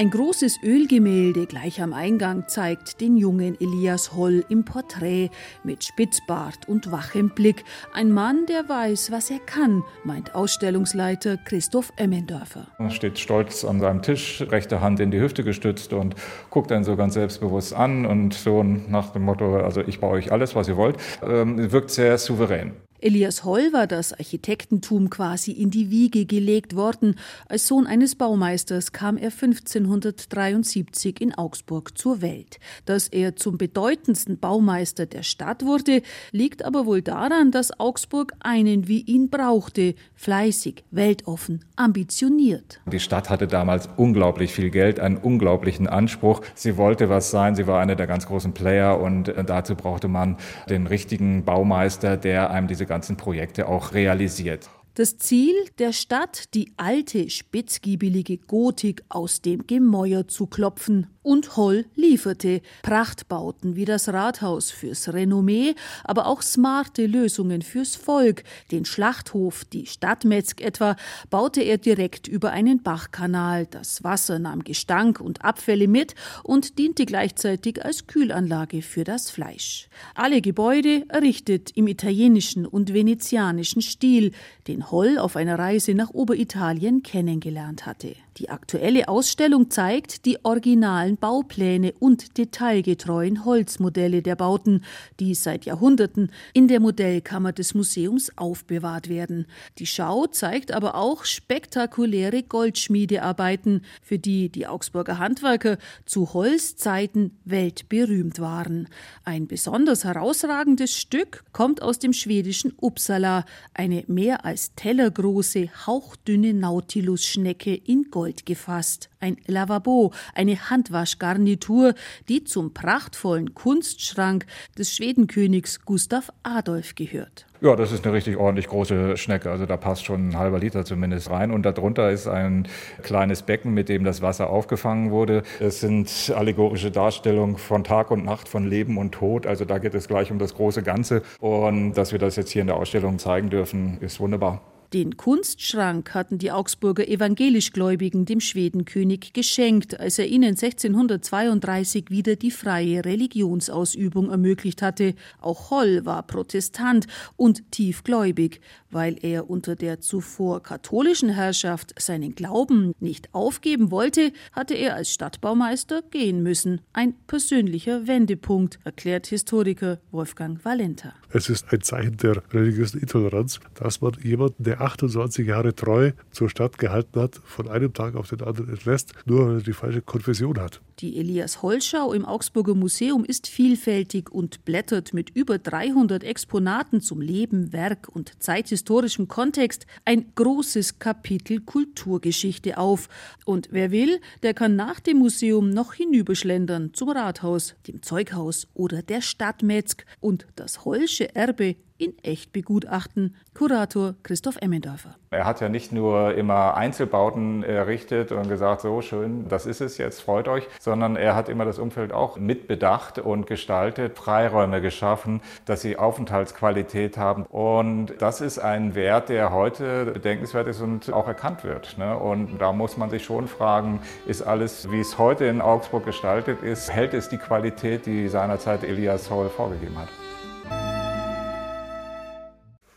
Ein 0.00 0.08
großes 0.08 0.62
Ölgemälde 0.62 1.44
gleich 1.44 1.82
am 1.82 1.92
Eingang 1.92 2.48
zeigt 2.48 3.02
den 3.02 3.18
jungen 3.18 3.54
Elias 3.60 4.16
Holl 4.16 4.46
im 4.48 4.64
Porträt 4.64 5.28
mit 5.62 5.84
Spitzbart 5.84 6.66
und 6.66 6.90
wachem 6.90 7.28
Blick. 7.28 7.64
Ein 7.92 8.10
Mann, 8.10 8.46
der 8.46 8.66
weiß, 8.66 9.12
was 9.12 9.30
er 9.30 9.40
kann, 9.40 9.84
meint 10.02 10.34
Ausstellungsleiter 10.34 11.36
Christoph 11.36 11.92
Emmendörfer. 11.98 12.68
Er 12.78 12.88
steht 12.88 13.18
stolz 13.18 13.62
an 13.62 13.78
seinem 13.78 14.00
Tisch, 14.00 14.40
rechte 14.40 14.80
Hand 14.80 15.00
in 15.00 15.10
die 15.10 15.20
Hüfte 15.20 15.44
gestützt 15.44 15.92
und 15.92 16.14
guckt 16.48 16.72
einen 16.72 16.84
so 16.84 16.96
ganz 16.96 17.12
selbstbewusst 17.12 17.74
an 17.74 18.06
und 18.06 18.32
so 18.32 18.62
nach 18.62 19.10
dem 19.10 19.24
Motto, 19.24 19.56
also 19.56 19.82
ich 19.82 20.00
baue 20.00 20.12
euch 20.12 20.32
alles, 20.32 20.56
was 20.56 20.66
ihr 20.66 20.78
wollt, 20.78 20.96
ähm, 21.22 21.72
wirkt 21.72 21.90
sehr 21.90 22.16
souverän. 22.16 22.72
Elias 23.02 23.44
Holl 23.44 23.72
war 23.72 23.86
das 23.86 24.12
Architektentum 24.12 25.08
quasi 25.08 25.52
in 25.52 25.70
die 25.70 25.90
Wiege 25.90 26.26
gelegt 26.26 26.76
worden. 26.76 27.16
Als 27.48 27.66
Sohn 27.66 27.86
eines 27.86 28.14
Baumeisters 28.14 28.92
kam 28.92 29.16
er 29.16 29.30
1573 29.30 31.18
in 31.20 31.34
Augsburg 31.34 31.96
zur 31.96 32.20
Welt. 32.20 32.58
Dass 32.84 33.08
er 33.08 33.36
zum 33.36 33.56
bedeutendsten 33.56 34.38
Baumeister 34.38 35.06
der 35.06 35.22
Stadt 35.22 35.64
wurde, 35.64 36.02
liegt 36.30 36.62
aber 36.62 36.84
wohl 36.84 37.00
daran, 37.00 37.50
dass 37.50 37.78
Augsburg 37.80 38.34
einen 38.40 38.86
wie 38.86 39.00
ihn 39.00 39.30
brauchte, 39.30 39.94
fleißig, 40.14 40.84
weltoffen, 40.90 41.64
ambitioniert. 41.76 42.80
Die 42.84 43.00
Stadt 43.00 43.30
hatte 43.30 43.46
damals 43.46 43.88
unglaublich 43.96 44.52
viel 44.52 44.68
Geld, 44.68 45.00
einen 45.00 45.16
unglaublichen 45.16 45.86
Anspruch. 45.86 46.42
Sie 46.54 46.76
wollte 46.76 47.08
was 47.08 47.30
sein, 47.30 47.54
sie 47.54 47.66
war 47.66 47.80
einer 47.80 47.96
der 47.96 48.06
ganz 48.06 48.26
großen 48.26 48.52
Player 48.52 49.00
und 49.00 49.32
dazu 49.46 49.74
brauchte 49.74 50.08
man 50.08 50.36
den 50.68 50.86
richtigen 50.86 51.46
Baumeister, 51.46 52.18
der 52.18 52.50
einem 52.50 52.68
diese 52.68 52.89
ganzen 52.90 53.16
Projekte 53.16 53.68
auch 53.68 53.94
realisiert. 53.94 54.68
Das 54.94 55.16
Ziel 55.16 55.54
der 55.78 55.92
Stadt, 55.92 56.52
die 56.54 56.72
alte, 56.76 57.30
spitzgiebelige 57.30 58.36
Gotik 58.36 59.04
aus 59.08 59.40
dem 59.40 59.68
Gemäuer 59.68 60.26
zu 60.26 60.48
klopfen. 60.48 61.06
Und 61.22 61.58
Holl 61.58 61.84
lieferte 61.96 62.62
Prachtbauten 62.80 63.76
wie 63.76 63.84
das 63.84 64.08
Rathaus 64.08 64.70
fürs 64.70 65.12
Renommee, 65.12 65.74
aber 66.02 66.26
auch 66.26 66.40
smarte 66.40 67.04
Lösungen 67.04 67.60
fürs 67.60 67.94
Volk. 67.94 68.42
Den 68.70 68.86
Schlachthof, 68.86 69.66
die 69.66 69.84
Stadtmetzg 69.84 70.62
etwa, 70.62 70.96
baute 71.28 71.60
er 71.60 71.76
direkt 71.76 72.26
über 72.26 72.52
einen 72.52 72.82
Bachkanal. 72.82 73.66
Das 73.66 74.02
Wasser 74.02 74.38
nahm 74.38 74.64
Gestank 74.64 75.20
und 75.20 75.44
Abfälle 75.44 75.88
mit 75.88 76.14
und 76.42 76.78
diente 76.78 77.04
gleichzeitig 77.04 77.84
als 77.84 78.06
Kühlanlage 78.06 78.80
für 78.80 79.04
das 79.04 79.30
Fleisch. 79.30 79.90
Alle 80.14 80.40
Gebäude 80.40 81.04
errichtet 81.10 81.70
im 81.74 81.86
italienischen 81.86 82.64
und 82.64 82.94
venezianischen 82.94 83.82
Stil, 83.82 84.32
den 84.66 84.90
Holl 84.90 85.18
auf 85.18 85.36
einer 85.36 85.58
Reise 85.58 85.92
nach 85.92 86.14
Oberitalien 86.14 87.02
kennengelernt 87.02 87.84
hatte. 87.84 88.16
Die 88.36 88.48
aktuelle 88.48 89.08
Ausstellung 89.08 89.70
zeigt 89.70 90.24
die 90.24 90.44
originalen 90.44 91.16
Baupläne 91.16 91.92
und 91.98 92.38
detailgetreuen 92.38 93.44
Holzmodelle 93.44 94.22
der 94.22 94.36
Bauten, 94.36 94.84
die 95.18 95.34
seit 95.34 95.64
Jahrhunderten 95.64 96.30
in 96.52 96.68
der 96.68 96.78
Modellkammer 96.78 97.52
des 97.52 97.74
Museums 97.74 98.30
aufbewahrt 98.38 99.08
werden. 99.08 99.46
Die 99.78 99.86
Schau 99.86 100.26
zeigt 100.26 100.70
aber 100.70 100.94
auch 100.94 101.24
spektakuläre 101.24 102.44
Goldschmiedearbeiten, 102.44 103.84
für 104.00 104.18
die 104.18 104.48
die 104.48 104.66
Augsburger 104.68 105.18
Handwerker 105.18 105.76
zu 106.06 106.32
Holzzeiten 106.32 107.36
weltberühmt 107.44 108.38
waren. 108.38 108.88
Ein 109.24 109.48
besonders 109.48 110.04
herausragendes 110.04 110.96
Stück 110.96 111.44
kommt 111.52 111.82
aus 111.82 111.98
dem 111.98 112.12
schwedischen 112.12 112.72
Uppsala, 112.80 113.44
eine 113.74 114.04
mehr 114.06 114.44
als 114.44 114.74
tellergroße, 114.76 115.68
hauchdünne 115.86 116.54
Nautilus-Schnecke 116.54 117.74
in 117.74 118.04
Gold. 118.10 118.19
Gold 118.20 118.44
gefasst, 118.44 119.08
ein 119.18 119.38
Lavabo, 119.46 120.12
eine 120.34 120.68
Handwaschgarnitur, 120.68 121.94
die 122.28 122.44
zum 122.44 122.74
prachtvollen 122.74 123.54
Kunstschrank 123.54 124.44
des 124.76 124.94
Schwedenkönigs 124.94 125.86
Gustav 125.86 126.30
Adolf 126.42 126.94
gehört. 126.96 127.46
Ja, 127.62 127.76
das 127.76 127.92
ist 127.92 128.04
eine 128.04 128.14
richtig 128.14 128.36
ordentlich 128.36 128.68
große 128.68 129.16
Schnecke. 129.16 129.50
Also 129.50 129.64
da 129.64 129.78
passt 129.78 130.04
schon 130.04 130.28
ein 130.28 130.38
halber 130.38 130.58
Liter 130.58 130.84
zumindest 130.84 131.30
rein. 131.30 131.50
Und 131.50 131.62
darunter 131.62 132.10
ist 132.10 132.26
ein 132.26 132.68
kleines 133.02 133.40
Becken, 133.40 133.72
mit 133.72 133.88
dem 133.88 134.04
das 134.04 134.20
Wasser 134.20 134.50
aufgefangen 134.50 135.10
wurde. 135.10 135.42
Es 135.60 135.80
sind 135.80 136.30
allegorische 136.36 136.90
Darstellungen 136.90 137.56
von 137.56 137.84
Tag 137.84 138.10
und 138.10 138.22
Nacht, 138.22 138.50
von 138.50 138.68
Leben 138.68 138.98
und 138.98 139.12
Tod. 139.12 139.46
Also 139.46 139.64
da 139.64 139.78
geht 139.78 139.94
es 139.94 140.08
gleich 140.08 140.30
um 140.30 140.38
das 140.38 140.54
große 140.54 140.82
Ganze. 140.82 141.22
Und 141.38 141.94
dass 141.94 142.12
wir 142.12 142.18
das 142.18 142.36
jetzt 142.36 142.50
hier 142.50 142.60
in 142.60 142.68
der 142.68 142.76
Ausstellung 142.76 143.18
zeigen 143.18 143.48
dürfen, 143.48 143.96
ist 144.02 144.20
wunderbar. 144.20 144.60
Den 144.92 145.16
Kunstschrank 145.16 146.14
hatten 146.14 146.38
die 146.38 146.50
Augsburger 146.50 147.06
Evangelischgläubigen 147.06 148.24
dem 148.24 148.40
Schwedenkönig 148.40 149.32
geschenkt, 149.32 150.00
als 150.00 150.18
er 150.18 150.26
ihnen 150.26 150.56
1632 150.56 152.06
wieder 152.10 152.34
die 152.34 152.50
freie 152.50 153.04
Religionsausübung 153.04 154.30
ermöglicht 154.30 154.82
hatte. 154.82 155.14
Auch 155.40 155.70
Holl 155.70 156.04
war 156.04 156.24
Protestant 156.24 157.06
und 157.36 157.70
tiefgläubig. 157.70 158.60
Weil 158.90 159.16
er 159.22 159.48
unter 159.48 159.76
der 159.76 160.00
zuvor 160.00 160.60
katholischen 160.60 161.28
Herrschaft 161.28 161.94
seinen 161.96 162.34
Glauben 162.34 162.92
nicht 162.98 163.32
aufgeben 163.32 163.92
wollte, 163.92 164.32
hatte 164.50 164.74
er 164.74 164.96
als 164.96 165.12
Stadtbaumeister 165.12 166.02
gehen 166.10 166.42
müssen. 166.42 166.80
Ein 166.92 167.14
persönlicher 167.28 168.08
Wendepunkt, 168.08 168.80
erklärt 168.82 169.28
Historiker 169.28 170.00
Wolfgang 170.10 170.64
Valenta. 170.64 171.14
Es 171.32 171.48
ist 171.48 171.72
ein 171.72 171.80
Zeichen 171.82 172.16
der 172.16 172.42
religiösen 172.52 173.00
Intoleranz, 173.00 173.60
dass 173.74 174.00
man 174.00 174.14
jemanden, 174.24 174.64
der 174.64 174.79
28 174.80 175.46
Jahre 175.46 175.74
treu 175.74 176.12
zur 176.30 176.48
Stadt 176.48 176.78
gehalten 176.78 177.20
hat, 177.20 177.40
von 177.44 177.68
einem 177.68 177.92
Tag 177.92 178.14
auf 178.14 178.28
den 178.28 178.42
anderen 178.42 178.70
entlässt, 178.70 179.12
nur 179.26 179.48
weil 179.48 179.54
er 179.56 179.62
die 179.62 179.72
falsche 179.72 180.02
Konfession 180.02 180.58
hat. 180.58 180.80
Die 181.00 181.16
Elias 181.16 181.62
Holschau 181.62 182.12
im 182.12 182.26
Augsburger 182.26 182.74
Museum 182.74 183.24
ist 183.24 183.46
vielfältig 183.46 184.30
und 184.30 184.66
blättert 184.66 185.14
mit 185.14 185.30
über 185.30 185.56
300 185.56 186.22
Exponaten 186.22 187.00
zum 187.00 187.22
Leben, 187.22 187.72
Werk 187.72 188.10
und 188.10 188.42
zeithistorischem 188.42 189.26
Kontext 189.26 189.86
ein 190.04 190.32
großes 190.34 190.98
Kapitel 190.98 191.60
Kulturgeschichte 191.60 192.76
auf. 192.76 193.08
Und 193.46 193.68
wer 193.70 193.90
will, 193.90 194.20
der 194.42 194.52
kann 194.52 194.76
nach 194.76 195.00
dem 195.00 195.20
Museum 195.20 195.70
noch 195.70 195.94
hinüberschlendern 195.94 196.92
zum 196.92 197.08
Rathaus, 197.08 197.76
dem 197.88 198.02
Zeughaus 198.02 198.68
oder 198.74 199.00
der 199.00 199.22
Stadtmetzg 199.22 200.04
und 200.20 200.46
das 200.54 200.84
Holsche 200.84 201.34
Erbe 201.34 201.76
in 202.00 202.18
echt 202.22 202.52
begutachten. 202.52 203.36
Kurator 203.54 204.14
Christoph 204.22 204.56
Emmendorfer. 204.60 205.16
Er 205.30 205.44
hat 205.44 205.60
ja 205.60 205.68
nicht 205.68 205.92
nur 205.92 206.34
immer 206.34 206.74
Einzelbauten 206.74 207.62
errichtet 207.62 208.32
und 208.32 208.48
gesagt, 208.48 208.80
so 208.80 209.02
schön, 209.02 209.48
das 209.48 209.66
ist 209.66 209.80
es 209.80 209.98
jetzt, 209.98 210.20
freut 210.20 210.48
euch, 210.48 210.66
sondern 210.80 210.89
er 211.16 211.34
hat 211.34 211.48
immer 211.48 211.64
das 211.64 211.78
Umfeld 211.78 212.12
auch 212.12 212.36
mitbedacht 212.36 213.18
und 213.18 213.46
gestaltet, 213.46 214.16
Freiräume 214.16 214.80
geschaffen, 214.80 215.40
dass 215.64 215.82
sie 215.82 215.96
Aufenthaltsqualität 215.96 217.16
haben. 217.16 217.44
Und 217.44 218.14
das 218.18 218.40
ist 218.40 218.58
ein 218.58 218.94
Wert, 218.94 219.28
der 219.28 219.52
heute 219.52 220.06
bedenkenswert 220.06 220.66
ist 220.68 220.80
und 220.80 221.12
auch 221.12 221.28
erkannt 221.28 221.64
wird. 221.64 221.98
Ne? 221.98 222.16
Und 222.16 222.58
da 222.58 222.72
muss 222.72 222.96
man 222.96 223.10
sich 223.10 223.24
schon 223.24 223.48
fragen, 223.48 224.00
ist 224.26 224.42
alles, 224.42 224.90
wie 224.90 225.00
es 225.00 225.18
heute 225.18 225.44
in 225.46 225.60
Augsburg 225.60 226.04
gestaltet 226.04 226.62
ist, 226.62 226.90
hält 226.90 227.14
es 227.14 227.28
die 227.28 227.38
Qualität, 227.38 228.06
die 228.06 228.28
seinerzeit 228.28 228.84
Elias 228.84 229.30
Hall 229.30 229.48
vorgegeben 229.48 229.98
hat? 229.98 230.08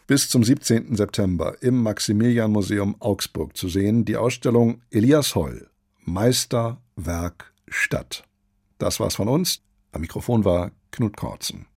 bis 0.06 0.28
zum 0.28 0.44
17. 0.44 0.96
September 0.96 1.56
im 1.62 1.82
Maximilian-Museum 1.82 2.98
Augsburg 3.00 3.56
zu 3.56 3.70
sehen 3.70 4.06
die 4.06 4.18
Ausstellung 4.18 4.82
Elias 4.92 5.34
Heul 5.34 5.70
Meister, 6.06 6.82
Werk, 6.98 7.53
Stadt. 7.74 8.24
Das 8.78 9.00
war's 9.00 9.16
von 9.16 9.28
uns. 9.28 9.62
Am 9.92 10.02
Mikrofon 10.02 10.46
war 10.46 10.72
Knut 10.92 11.18
Kortzen. 11.18 11.66